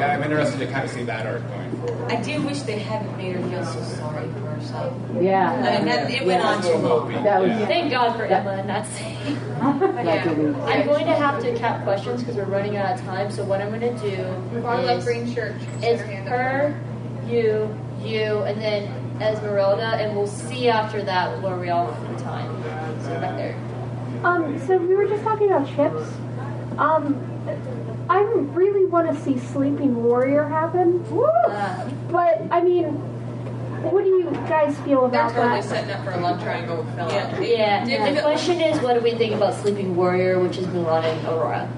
[0.00, 2.12] I, I'm interested to kind of see that arc going forward.
[2.12, 4.94] I do wish they hadn't made her feel so sorry for herself.
[5.20, 5.52] Yeah.
[5.52, 6.48] I mean, that, it went Yeah.
[6.48, 7.12] on too long.
[7.24, 9.38] That was Thank God for Emma and not saying.
[9.94, 10.56] Like it is.
[10.56, 13.30] I'm going to have to cap questions because we're running out of time.
[13.30, 15.54] So what I'm going to do Bottle is, green shirt.
[15.82, 16.74] is her,
[17.28, 17.72] you,
[18.02, 22.50] you, and then Esmeralda, and we'll see after that where we all went for time.
[23.02, 23.56] So back there.
[24.24, 26.10] Um, so we were just talking about chips.
[26.78, 27.14] Um,
[28.12, 28.20] I
[28.52, 31.02] really want to see Sleeping Warrior happen.
[31.10, 32.84] Uh, But I mean,
[33.90, 35.68] what do you guys feel about They're about totally that?
[35.68, 37.12] setting up for a love triangle with Philip.
[37.40, 37.82] yeah.
[37.82, 40.66] If- The if it- question is, what do we think about Sleeping Warrior, which is
[40.66, 41.68] Mulan and Aurora?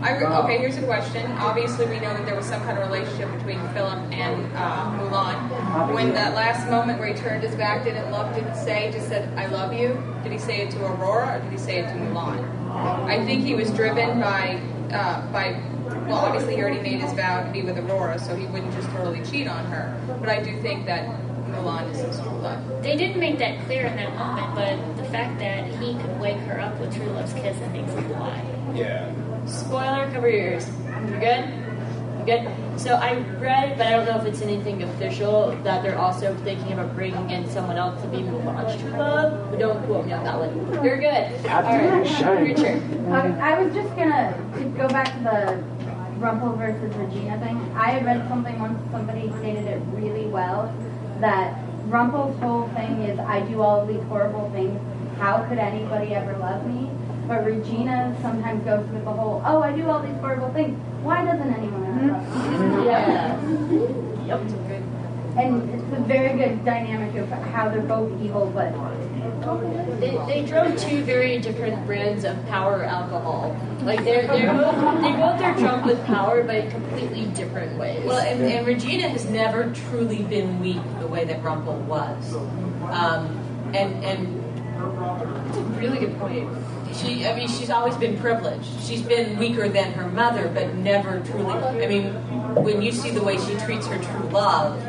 [0.00, 1.30] I re- okay, here's a question.
[1.38, 5.92] Obviously, we know that there was some kind of relationship between Philip and uh, Mulan.
[5.92, 9.28] When that last moment where he turned his back, didn't look, didn't say, just said,
[9.36, 11.94] I love you, did he say it to Aurora or did he say it to
[11.94, 12.40] Mulan?
[13.06, 14.60] I think he was driven by,
[14.92, 15.60] uh, by
[16.06, 18.88] well, obviously, he already made his vow to be with Aurora, so he wouldn't just
[18.90, 19.98] totally cheat on her.
[20.20, 21.06] But I do think that
[21.48, 22.82] Mulan is his true love.
[22.82, 26.38] They didn't make that clear in that moment, but the fact that he could wake
[26.40, 28.44] her up with true love's kiss, I think, is a lie.
[28.74, 29.46] Yeah.
[29.46, 30.68] Spoiler, cover your ears.
[30.68, 31.67] You good?
[32.28, 32.80] You good?
[32.80, 36.72] So I read, but I don't know if it's anything official, that they're also thinking
[36.74, 39.50] about bringing in someone else to be Mulan's true love.
[39.50, 40.84] But don't quote me on that one.
[40.84, 41.46] You're good.
[41.48, 42.82] All right, Richard.
[43.10, 45.64] Um, I was just gonna to go back to the
[46.20, 47.56] Rumpel versus Regina thing.
[47.74, 50.72] I had read something once somebody stated it really well
[51.20, 51.58] that
[51.88, 54.78] Rumpel's whole thing is I do all of these horrible things.
[55.18, 56.90] How could anybody ever love me?
[57.28, 60.78] But Regina sometimes goes with the whole oh I do all these horrible things.
[61.02, 62.84] Why doesn't anyone ever?
[62.84, 63.38] Yeah.
[64.26, 64.40] Yep.
[65.36, 68.72] And it's a very good dynamic of how they're both evil, but
[70.00, 73.56] They, they drove two very different brands of power alcohol.
[73.82, 78.04] Like they're they're both they both are drunk with power, but in completely different ways.
[78.04, 82.34] Well, and, and Regina has never truly been weak the way that Rumpel was.
[82.90, 83.38] Um,
[83.74, 84.44] and and
[84.78, 85.37] it's a
[85.78, 86.48] really good point.
[86.94, 88.68] She, I mean, she's always been privileged.
[88.82, 91.52] She's been weaker than her mother, but never truly.
[91.52, 92.12] I mean,
[92.54, 94.84] when you see the way she treats her true love,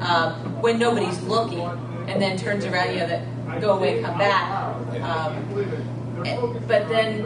[0.00, 1.66] um, when nobody's looking,
[2.08, 4.76] and then turns around, you know, that go away, come back.
[5.02, 6.36] Um, eh,
[6.66, 7.24] but then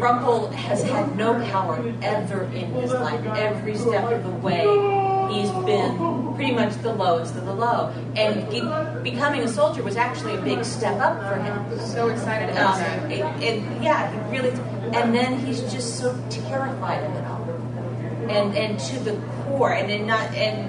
[0.00, 3.24] Rumpel has had no power ever in his life.
[3.36, 4.64] Every step of the way,
[5.32, 7.92] he's been pretty much the lowest of the low.
[8.16, 8.48] And
[9.02, 11.78] becoming a soldier was actually a big step up for him.
[11.80, 13.42] So excited about Um, that.
[13.42, 14.50] and, yeah, he really.
[14.92, 17.42] And then he's just so terrified of it all,
[18.28, 20.68] and and to the core, and then not and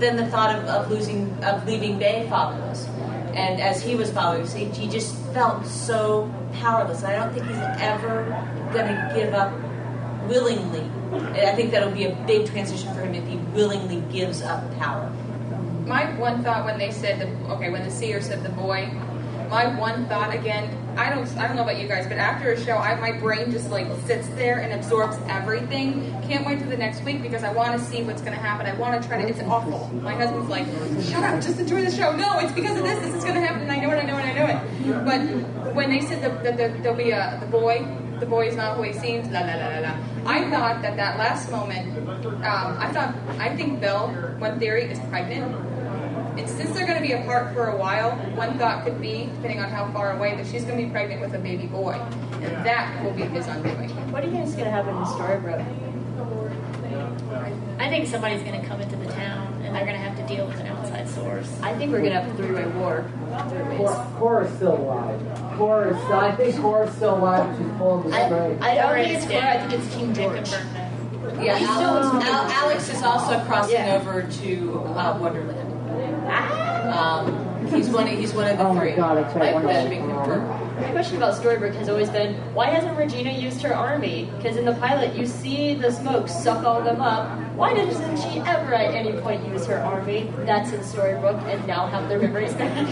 [0.00, 2.86] then the thought of, of losing of leaving Bae fatherless,
[3.34, 7.02] and as he was following, he, he just felt so powerless.
[7.02, 8.24] And I don't think he's ever
[8.72, 9.52] going to give up
[10.28, 10.80] willingly.
[11.12, 14.62] And I think that'll be a big transition for him if he willingly gives up
[14.78, 15.10] power.
[15.86, 18.90] My one thought when they said the okay when the seer said the boy,
[19.52, 20.78] my one thought again.
[20.96, 23.50] I don't I don't know about you guys, but after a show, I, my brain
[23.50, 26.10] just like sits there and absorbs everything.
[26.28, 28.66] Can't wait to the next week because I want to see what's going to happen.
[28.66, 29.28] I want to try to.
[29.28, 29.88] It's awful.
[30.00, 30.66] My husband's like,
[31.02, 32.14] shut up, just enjoy the show.
[32.16, 32.98] No, it's because of this.
[33.00, 33.98] This is going to happen, and I know it.
[33.98, 34.24] I know it.
[34.24, 35.04] I know it.
[35.04, 37.86] But when they said that the, the, there'll be a the boy,
[38.22, 39.28] the boy is not who he seems.
[39.30, 39.94] La la la la la.
[40.24, 41.98] I thought that that last moment.
[42.24, 45.52] Um, I thought I think Belle, one theory, is pregnant.
[46.38, 49.58] And since they're going to be apart for a while, one thought could be, depending
[49.58, 51.94] on how far away, that she's going to be pregnant with a baby boy.
[51.94, 53.90] And that will be his undoing.
[54.12, 55.66] What do you think is going to happen in Storybrooke?
[57.78, 60.26] I think somebody's going to come into the town and they're going to have to
[60.32, 60.81] deal with an outside
[61.14, 61.60] source.
[61.62, 63.04] I think we're going to have a three-way war.
[63.76, 65.20] Cor- Cora's still alive.
[65.56, 68.24] Cora is still, I think Cora's still alive and she's pulling the I.
[68.60, 69.48] I don't think it's Cora.
[69.54, 70.50] I think it's King George.
[71.44, 73.98] Yeah, Alex, still- Al- Alex is also crossing Yeah.
[74.00, 75.68] over to uh, Wonderland.
[76.92, 78.08] Um, he's one.
[78.08, 78.92] Of, he's one of the Oh my three.
[78.92, 79.92] God, that's right, That Wonderland.
[79.92, 80.61] has confirmed.
[80.82, 84.28] My question about Storybrooke has always been why hasn't Regina used her army?
[84.36, 87.38] Because in the pilot, you see the smoke suck all of them up.
[87.54, 90.32] Why doesn't she ever at any point use her army?
[90.38, 92.88] That's in Storybrooke, and now have their memories back.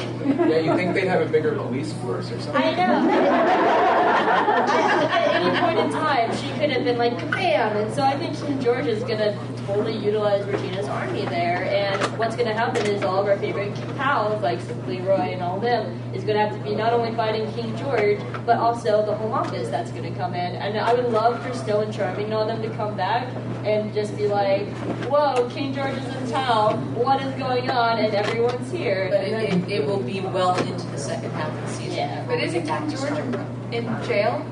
[0.49, 2.63] Yeah, you think they'd have a bigger police force or something?
[2.63, 3.11] I know.
[5.11, 7.77] at any point in time, she could have been like, bam!
[7.77, 9.37] And so I think King George is going to
[9.67, 11.65] totally utilize Regina's army there.
[11.65, 15.61] And what's going to happen is all of our favorite pals, like Leroy and all
[15.61, 19.15] them, is going to have to be not only fighting King George, but also the
[19.15, 20.57] Home Office that's going to come in.
[20.57, 23.29] And I would love for Snow and Charming and all them to come back
[23.65, 24.69] and just be like,
[25.09, 26.95] whoa, King George is in town.
[26.95, 27.99] What is going on?
[27.99, 29.09] And everyone's here.
[29.11, 31.97] But it, it, it will be well into the second half of the season.
[31.97, 32.25] Yeah.
[32.27, 34.45] But isn't get King George in jail?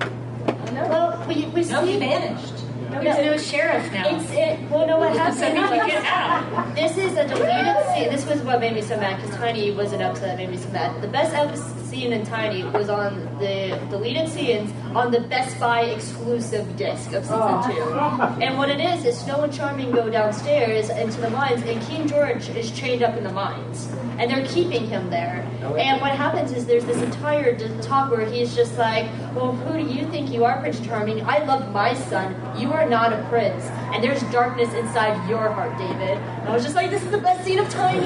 [0.87, 2.68] Well, we, we No, see he vanished.
[2.91, 4.17] There's no sheriff now.
[4.17, 4.71] It's it.
[4.71, 5.39] Well, no, what happened?
[5.39, 6.75] So he get out.
[6.75, 8.11] This is a deleted scene.
[8.11, 10.57] This was what made me so mad because Tiny was an episode that made me
[10.57, 11.01] so mad.
[11.03, 15.83] The best episode scene in Tiny was on the deleted scenes on the Best Buy
[15.83, 18.37] exclusive disc of season oh.
[18.37, 18.43] two.
[18.43, 22.07] And what it is is Snow and Charming go downstairs into the mines, and King
[22.07, 25.47] George is chained up in the mines, and they're keeping him there.
[25.63, 29.93] And what happens is there's this entire talk where he's just like, "Well, who do
[29.93, 31.25] you think you are, Prince Charming?
[31.25, 32.37] I love my son.
[32.59, 33.65] You are not a prince,
[33.95, 37.19] and there's darkness inside your heart, David." And I was just like, "This is the
[37.19, 38.01] best scene of Tiny.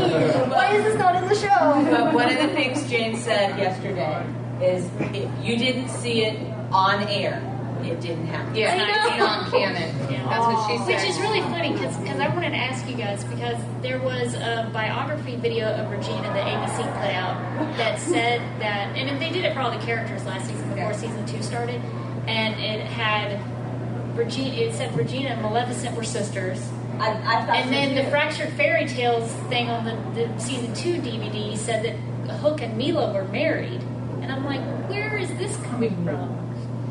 [0.49, 4.25] Why is this not in the show?" But one of the things Jane said yesterday
[4.63, 6.39] is if you didn't see it
[6.71, 7.43] on air,
[7.83, 8.55] it didn't happen.
[8.55, 9.27] Yeah, I not know.
[9.27, 9.99] on canon.
[10.29, 10.87] That's what she said.
[10.87, 14.71] Which is really funny because I wanted to ask you guys because there was a
[14.73, 17.37] biography video of Regina that ABC put out
[17.77, 21.27] that said that, and they did it for all the characters last season before season
[21.27, 21.81] two started,
[22.29, 23.41] and it had
[24.15, 24.55] Regina.
[24.55, 26.59] It said Regina and Maleficent were sisters.
[26.99, 28.03] I, I thought and so then too.
[28.03, 31.97] the Fractured Fairy Tales thing on the, the season two DVD said that
[32.37, 33.83] Hook and Milah were married,
[34.21, 36.39] and I'm like, where is this coming from?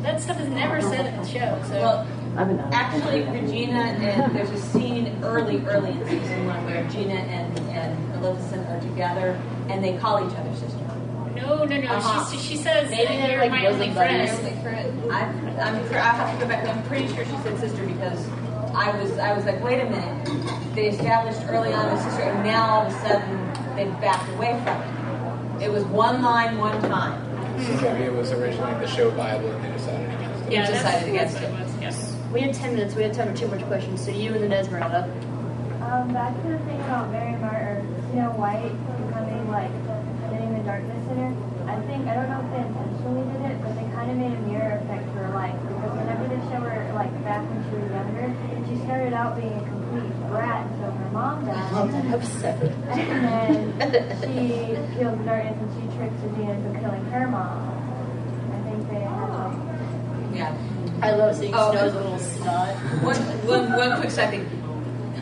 [0.01, 1.61] That stuff is never said in the show.
[1.67, 2.07] So Well,
[2.73, 8.09] actually, Regina and there's a scene early, early in season one where Regina and, and
[8.09, 10.80] Maleficent are together and they call each other sister.
[11.57, 11.87] No, no, no.
[11.89, 12.31] Uh-huh.
[12.31, 14.39] She, she says Maybe that they're you're like my bosom only buddies.
[14.61, 15.11] friend.
[15.11, 15.21] I,
[15.61, 16.67] I'm, pre- I have to go back.
[16.67, 18.27] I'm pretty sure she said sister because
[18.73, 20.75] I was, I was like, wait a minute.
[20.75, 24.59] They established early on as sister, and now all of a sudden they've backed away
[24.63, 25.65] from it.
[25.65, 27.21] It was one line, one time.
[27.61, 30.51] So maybe it was originally the show Bible and they decided against it.
[30.51, 31.49] Yeah, decided against what it.
[31.49, 31.75] it was.
[31.81, 32.17] Yes.
[32.33, 32.95] We had ten minutes.
[32.95, 34.03] We had time for two more questions.
[34.03, 35.03] So you and then Esmeralda.
[35.83, 38.71] Um, back to the thing about Mary Mar- or Snow White
[39.07, 39.90] becoming like getting
[40.61, 41.33] the darkness in her.
[41.65, 44.33] I think I don't know if they intentionally did it, but they kind of made
[44.33, 47.75] a mirror effect for her life because whenever they show her like back when she
[47.81, 48.25] was younger,
[48.69, 52.05] she started out being a complete brat until her mom died.
[52.13, 52.71] episode.
[52.93, 57.57] And then she feels the darkness and she tricks Regina into killing her mom.
[58.53, 60.53] I think they had like Yeah.
[61.01, 61.71] I love seeing Oh.
[61.71, 62.75] Snow's little snot.
[63.01, 64.45] One, one, one quick side thing.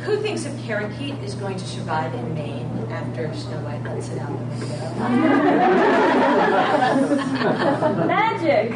[0.04, 4.20] Who thinks a parakeet is going to survive in Maine after Snow White lets it
[4.20, 5.00] out the window?
[8.08, 8.74] Magic.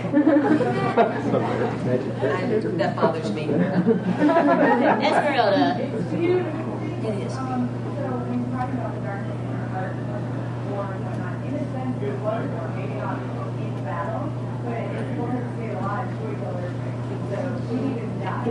[2.24, 3.43] I- that bothers me.
[5.03, 5.78] Esmeralda.
[5.82, 5.93] It
[7.20, 7.34] is.
[7.36, 10.20] Um, so when you're about the darkness in her heart, or
[10.78, 11.55] whatnot, in a
[12.05, 14.32] it was, or maybe not in battle,
[14.64, 16.51] but it's for to stay alive, she would go.
[17.34, 18.47] So she needed to die.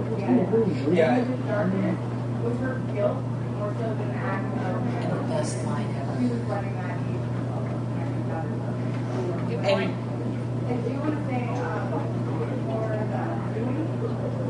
[0.93, 1.17] Yeah.
[1.17, 1.97] And darkness
[2.45, 3.25] was her guilt,
[3.83, 6.13] And the best line ever.
[9.63, 9.95] And
[10.63, 13.79] I do want say, um, for the undoing,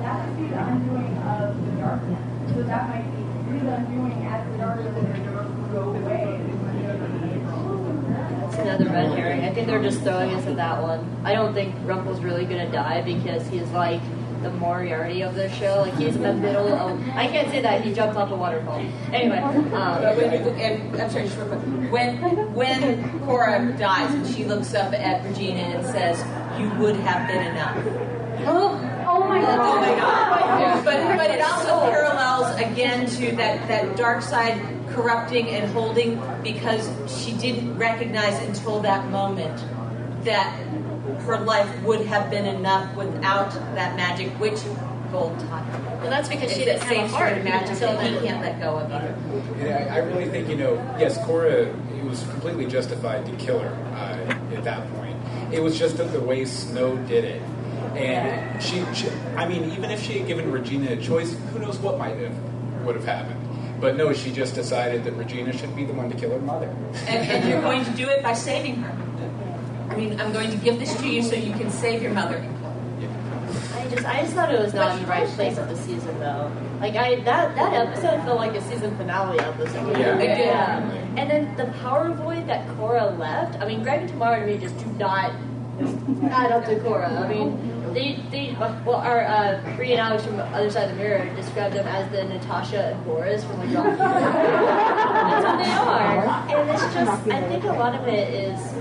[0.00, 2.22] that would be the undoing of the darkness.
[2.54, 3.08] So that might
[3.48, 6.40] be the undoing as the darkness would go away.
[8.42, 9.40] That's another red herring.
[9.44, 11.11] I think they're just throwing us at that one.
[11.24, 14.00] I don't think Rumple's really gonna die because he's like
[14.42, 15.82] the Moriarty of the show.
[15.82, 17.00] Like he's in the middle of.
[17.10, 18.80] I can't say that he jumped off a waterfall.
[19.12, 21.92] Anyway, um, when, and I'm sorry, just real quick.
[21.92, 26.18] When when Cora dies and she looks up at Regina and says,
[26.60, 27.76] "You would have been enough."
[28.44, 29.58] Oh my god!
[29.60, 30.84] Oh my God!
[30.84, 34.60] But but it also parallels again to that that dark side
[34.90, 39.62] corrupting and holding because she didn't recognize until that moment
[40.24, 40.58] that
[41.24, 44.60] her life would have been enough without that magic, witch
[45.12, 45.98] Gold taught her.
[46.00, 48.58] Well, that's because she didn't that have a same heart magic until he can't let
[48.58, 49.14] go of either.
[49.60, 53.58] And I, I really think, you know, yes, Cora, it was completely justified to kill
[53.58, 55.16] her uh, at that point.
[55.52, 57.42] It was just that the way Snow did it.
[57.94, 61.78] And she, she, I mean, even if she had given Regina a choice, who knows
[61.78, 62.34] what might have
[62.86, 63.38] would have happened.
[63.78, 66.74] But no, she just decided that Regina should be the one to kill her mother.
[67.06, 69.11] And, and you're going to do it by saving her.
[69.92, 72.38] I mean, I'm going to give this to you so you can save your mother.
[73.74, 76.18] I just I just thought it was not in the right place of the season
[76.18, 76.50] though.
[76.80, 79.98] Like I that that episode felt like a season finale episode.
[79.98, 80.14] Yeah.
[80.14, 80.46] Like, It did.
[80.46, 80.78] yeah.
[81.18, 83.60] And then the power void that Cora left.
[83.60, 85.32] I mean, Greg and Tamara to me just do not
[86.30, 87.12] add up to Cora.
[87.12, 87.68] I mean.
[87.92, 91.26] They, they, well, our uh, Bree and Alex from the other side of the mirror
[91.36, 93.96] described them as the Natasha and Boris from like Rocky.
[93.98, 96.24] That's what they are,
[96.58, 97.28] and it's just.
[97.28, 98.71] I think a lot of it is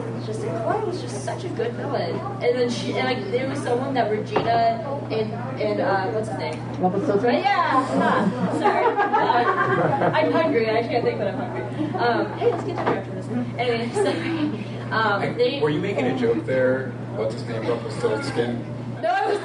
[0.52, 3.60] just Cora was just such a good villain, and then she and like there was
[3.60, 6.60] someone that Regina and, and uh, what's his name?
[6.80, 7.30] Rumpelstiltskin?
[7.30, 7.72] Right, yeah.
[7.74, 8.86] Ah, sorry,
[10.06, 10.70] uh, I'm hungry.
[10.70, 11.64] I can't think when I'm hungry.
[12.00, 13.28] Um, hey, let's get dinner after this.
[13.58, 14.92] Anyway, sorry.
[14.92, 16.90] Um, they, Were you making a joke there?
[17.16, 17.66] What's his name?
[17.66, 18.66] Rumpelstiltskin?
[19.02, 19.38] No, I was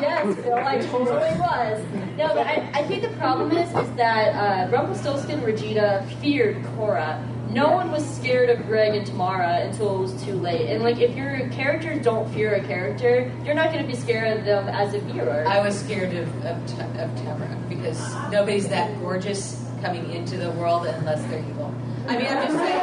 [0.00, 1.82] Yes, Bill, I totally was.
[2.16, 6.64] No, but I, I think the problem is is that uh, Rumpelstiltskin and Regina feared
[6.76, 7.24] Cora.
[7.50, 10.68] No one was scared of Greg and Tamara until it was too late.
[10.68, 14.38] And like, if your characters don't fear a character, you're not going to be scared
[14.38, 15.46] of them as a viewer.
[15.46, 17.98] I was scared of, of, T- of Tamara because
[18.30, 21.74] nobody's that gorgeous coming into the world unless they're evil.
[22.06, 22.80] I mean, I'm just saying,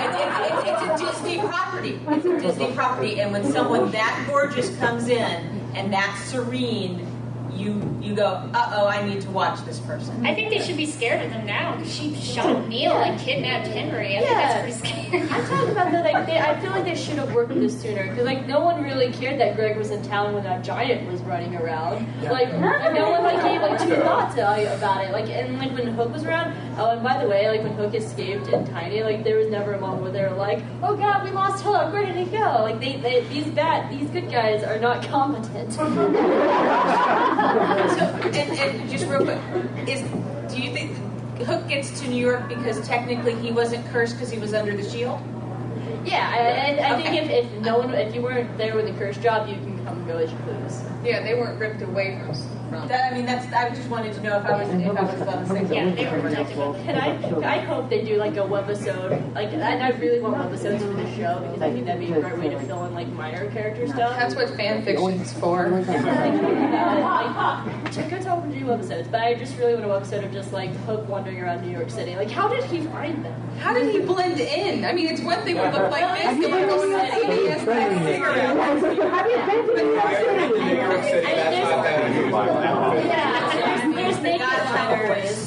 [0.00, 0.28] it, it,
[0.66, 2.00] it, it's a Disney property.
[2.08, 7.06] It's a Disney property, and when someone that gorgeous comes in and that serene,
[7.56, 10.24] you you go, uh oh, I need to watch this person.
[10.26, 11.76] I think they should be scared of them now.
[11.76, 14.16] because She shot Neil and kidnapped Henry.
[14.16, 14.62] I think Yeah.
[14.62, 15.22] that's pretty scary.
[15.30, 16.04] I'm talking about that.
[16.04, 18.82] Like, they, I feel like they should have worked this sooner because, like, no one
[18.82, 22.06] really cared that Greg was in town when that giant was running around.
[22.22, 24.58] Like, like, no one like gave like two thoughts about
[25.04, 25.10] it.
[25.12, 26.54] Like, and like when Hook was around.
[26.78, 29.72] Oh, and by the way, like when Hook escaped in Tiny, like there was never
[29.72, 31.92] a moment where they were like, "Oh God, we lost Hook.
[31.92, 35.76] Where did he go?" Like, they, they these bad, these good guys are not competent.
[37.96, 39.38] So, and, and just real quick,
[39.88, 40.02] is
[40.52, 40.96] do you think
[41.46, 44.88] Hook gets to New York because technically he wasn't cursed because he was under the
[44.88, 45.20] shield?
[46.06, 48.98] yeah, I, I, I think if, if no one, if you weren't there with a
[48.98, 50.82] curse job, you can come and go as you please.
[51.04, 52.34] Yeah, they weren't ripped away from.
[52.68, 52.88] From.
[52.88, 53.52] That, I mean, that's.
[53.52, 55.72] I just wanted to know if I was if I was on the same.
[55.72, 59.34] Yeah, they were protective of And I, I hope they do like a webisode.
[59.34, 62.20] Like, and I really want webisodes for the show because I think that'd be a
[62.20, 64.16] great way to fill in like minor character stuff.
[64.16, 65.68] That's what fan fiction's for.
[65.68, 65.86] like,
[67.92, 70.52] check out how to do webisodes, but I just really want a webisode of just
[70.52, 72.16] like Hook wandering around New York City.
[72.16, 73.40] Like, how did he find them?
[73.58, 74.84] How did he blend in?
[74.84, 78.04] I mean, it's one thing to look like this, they were going to CVS and
[78.04, 78.82] cigarettes.
[78.82, 82.65] New York City, that's not that unusual.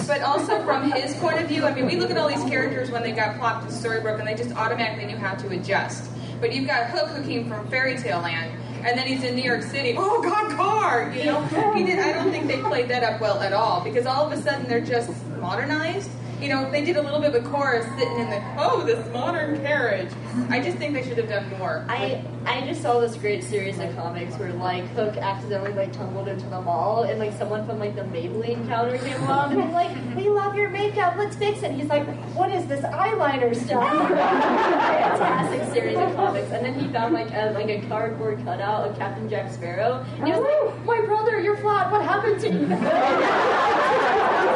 [0.07, 2.89] But also from his point of view, I mean, we look at all these characters
[2.91, 6.09] when they got plopped in Storybrooke, and they just automatically knew how to adjust.
[6.39, 9.43] But you've got Hook who came from Fairy Tale Land, and then he's in New
[9.43, 9.95] York City.
[9.97, 11.13] Oh God, car!
[11.15, 11.43] You know,
[11.73, 11.99] he did.
[11.99, 14.67] I don't think they played that up well at all because all of a sudden
[14.67, 16.09] they're just modernized.
[16.39, 19.05] You know, they did a little bit of a chorus sitting in the oh this
[19.11, 20.09] modern carriage.
[20.49, 21.85] I just think they should have done more.
[21.89, 26.29] I I just saw this great series of comics where like Hook accidentally like tumbled
[26.29, 29.73] into the mall and like someone from like the Maybelline counter came along and was
[29.73, 33.53] like, "We love your makeup, let's fix it." And he's like, "What is this eyeliner
[33.53, 36.51] stuff?" Fantastic series of comics.
[36.51, 40.05] And then he found like a like a cardboard cutout of Captain Jack Sparrow.
[40.17, 41.91] And he was like, "My brother, you're flat.
[41.91, 42.67] What happened to you?"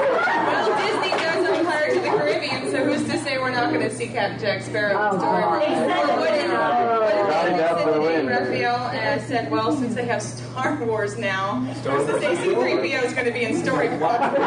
[0.44, 3.88] Well, Disney does own Pirates of the Caribbean, so who's to say we're not going
[3.88, 5.44] to see Captain Jack Sparrow in Storybrooke?
[5.44, 10.84] Or what did, what did they Sidney Raphael uh, said, well, since they have Star
[10.84, 14.38] Wars now, who's to say C-3PO is going to be in Storybrooke?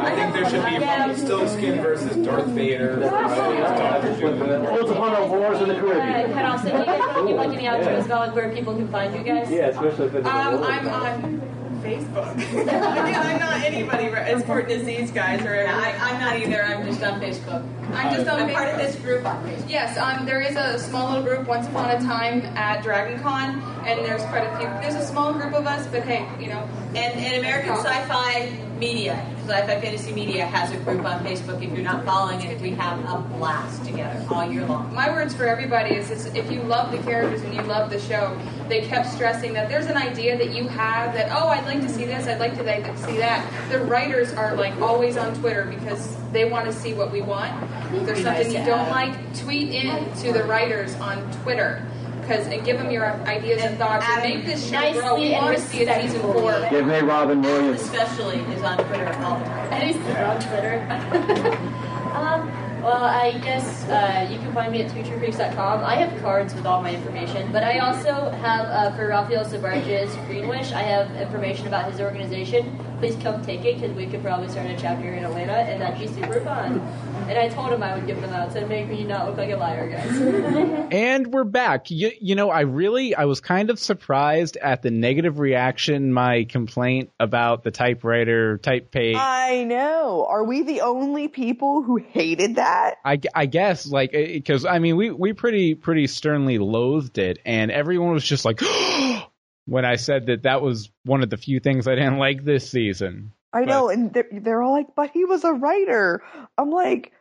[0.00, 5.68] I think there should be Rumpelstiltskin versus Darth Vader versus Once upon a wars in
[5.68, 6.32] the Caribbean.
[6.32, 6.62] cut off.
[6.62, 9.14] So you guys want to give like any outros about like where people can find
[9.14, 9.50] you guys?
[9.50, 10.62] Yeah, especially if it's the Um.
[10.62, 12.66] I'm on Facebook.
[12.66, 15.66] yeah, I'm not anybody as important as these guys are.
[15.66, 16.62] I, I'm not either.
[16.62, 17.66] I'm just on Facebook.
[17.92, 19.70] I'm just on I'm part of this group on Facebook.
[19.70, 23.60] Yes, um, there is a small little group once upon a time at Dragon Con,
[23.86, 24.66] and there's quite a few.
[24.80, 26.68] There's a small group of us, but hey, you know.
[26.90, 31.62] And, and American Sci-Fi Media, Sci-Fi Fantasy Media has a group on Facebook.
[31.62, 34.92] If you're not following it, we have a blast together all year long.
[34.94, 38.00] My words for everybody is this, if you love the characters and you love the
[38.00, 38.36] show,
[38.68, 41.90] they kept stressing that there's an idea that you have that, oh, I'd like to
[41.90, 43.46] see this, I'd like to see that.
[43.70, 47.52] The writers are like always on Twitter because they want to see what we want.
[47.92, 51.86] If there's something you don't like, tweet in to the writers on Twitter.
[52.30, 55.16] Because and give them your ideas and thoughts and make this show Nicely grow.
[55.16, 56.64] We want to see a season four.
[56.70, 57.80] Give me Robin Williams.
[57.80, 59.72] Especially is on Twitter all the time.
[59.72, 60.86] And he's on Twitter.
[62.14, 62.48] um,
[62.84, 65.84] well, I guess uh, you can find me at twotruecreeks.com.
[65.84, 70.14] I have cards with all my information, but I also have, uh, for Raphael Sbarge's
[70.28, 74.48] Greenwish, I have information about his organization, please come take it because we could probably
[74.48, 76.80] start a chapter in Atlanta and that'd be super fun.
[77.28, 79.50] And I told him I would give them out to make me not look like
[79.50, 80.90] a liar, guys.
[80.92, 81.90] And we're back.
[81.90, 86.44] You, you know, I really, I was kind of surprised at the negative reaction my
[86.44, 89.16] complaint about the typewriter type page.
[89.16, 90.26] I know.
[90.28, 92.96] Are we the only people who hated that?
[93.04, 97.38] I, I guess like eh, because I mean we we pretty pretty sternly loathed it,
[97.44, 98.60] and everyone was just like
[99.66, 102.70] when I said that that was one of the few things I didn't like this
[102.70, 103.32] season.
[103.52, 106.22] I know, and they're, they're all like, but he was a writer.
[106.56, 107.12] I'm like,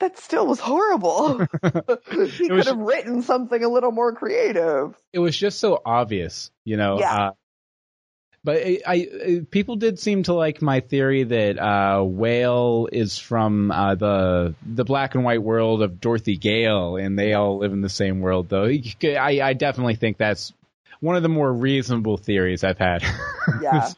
[0.00, 1.38] that still was horrible.
[2.10, 4.96] he could have written something a little more creative.
[5.12, 6.98] It was just so obvious, you know.
[6.98, 7.14] Yeah.
[7.14, 7.30] Uh,
[8.44, 13.70] but I, I people did seem to like my theory that uh, Whale is from
[13.70, 17.80] uh, the the black and white world of Dorothy Gale, and they all live in
[17.80, 18.50] the same world.
[18.50, 20.52] Though I, I definitely think that's
[21.00, 23.02] one of the more reasonable theories I've had.
[23.60, 23.90] Yeah.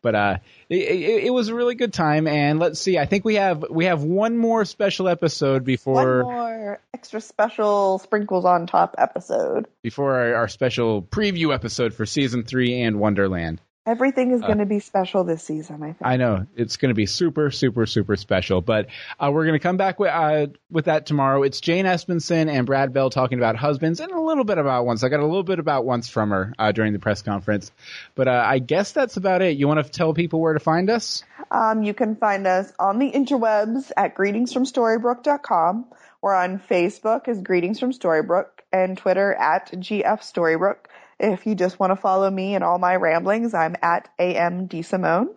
[0.00, 0.36] but uh,
[0.72, 2.98] it, it, it was a really good time, and let's see.
[2.98, 7.98] I think we have we have one more special episode before One more extra special
[7.98, 9.66] sprinkles on top episode.
[9.82, 13.60] before our, our special preview episode for season three and Wonderland.
[13.84, 15.96] Everything is Uh, going to be special this season, I think.
[16.02, 18.60] I know it's going to be super, super, super special.
[18.60, 18.86] But
[19.18, 21.42] uh, we're going to come back with uh, with that tomorrow.
[21.42, 25.02] It's Jane Espenson and Brad Bell talking about husbands and a little bit about once.
[25.02, 27.72] I got a little bit about once from her uh, during the press conference.
[28.14, 29.56] But uh, I guess that's about it.
[29.56, 31.24] You want to tell people where to find us?
[31.50, 35.86] Um, you can find us on the interwebs at greetingsfromstorybrooke.com.
[36.20, 40.86] We're on Facebook as Greetings from Storybrooke and Twitter at GF Storybrooke.
[41.22, 45.30] If you just want to follow me and all my ramblings, I'm at AMD Simone.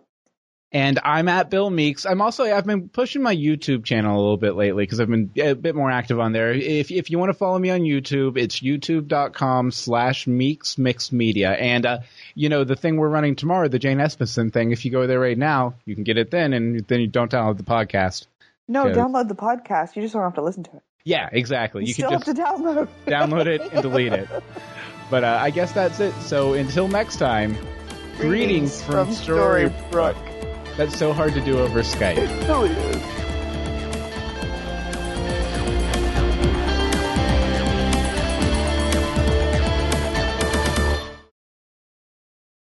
[0.72, 2.04] And I'm at Bill Meeks.
[2.04, 5.30] I'm also I've been pushing my YouTube channel a little bit lately because I've been
[5.38, 6.52] a bit more active on there.
[6.52, 11.52] If if you want to follow me on YouTube, it's youtube.com slash Meeks Mixed Media.
[11.52, 11.98] And uh,
[12.34, 14.72] you know the thing we're running tomorrow, the Jane Espenson thing.
[14.72, 17.30] If you go there right now, you can get it then, and then you don't
[17.30, 18.26] download the podcast.
[18.66, 19.94] No, download the podcast.
[19.94, 20.82] You just don't have to listen to it.
[21.04, 21.82] Yeah, exactly.
[21.84, 22.88] You, You, still can just have to download.
[23.06, 24.28] download it and delete it.
[25.10, 26.14] But uh, I guess that's it.
[26.20, 27.56] So until next time,
[28.18, 30.16] greetings, from, from Storybrooke.
[30.76, 32.18] That's so hard to do over Skype.
[32.18, 33.35] It really is.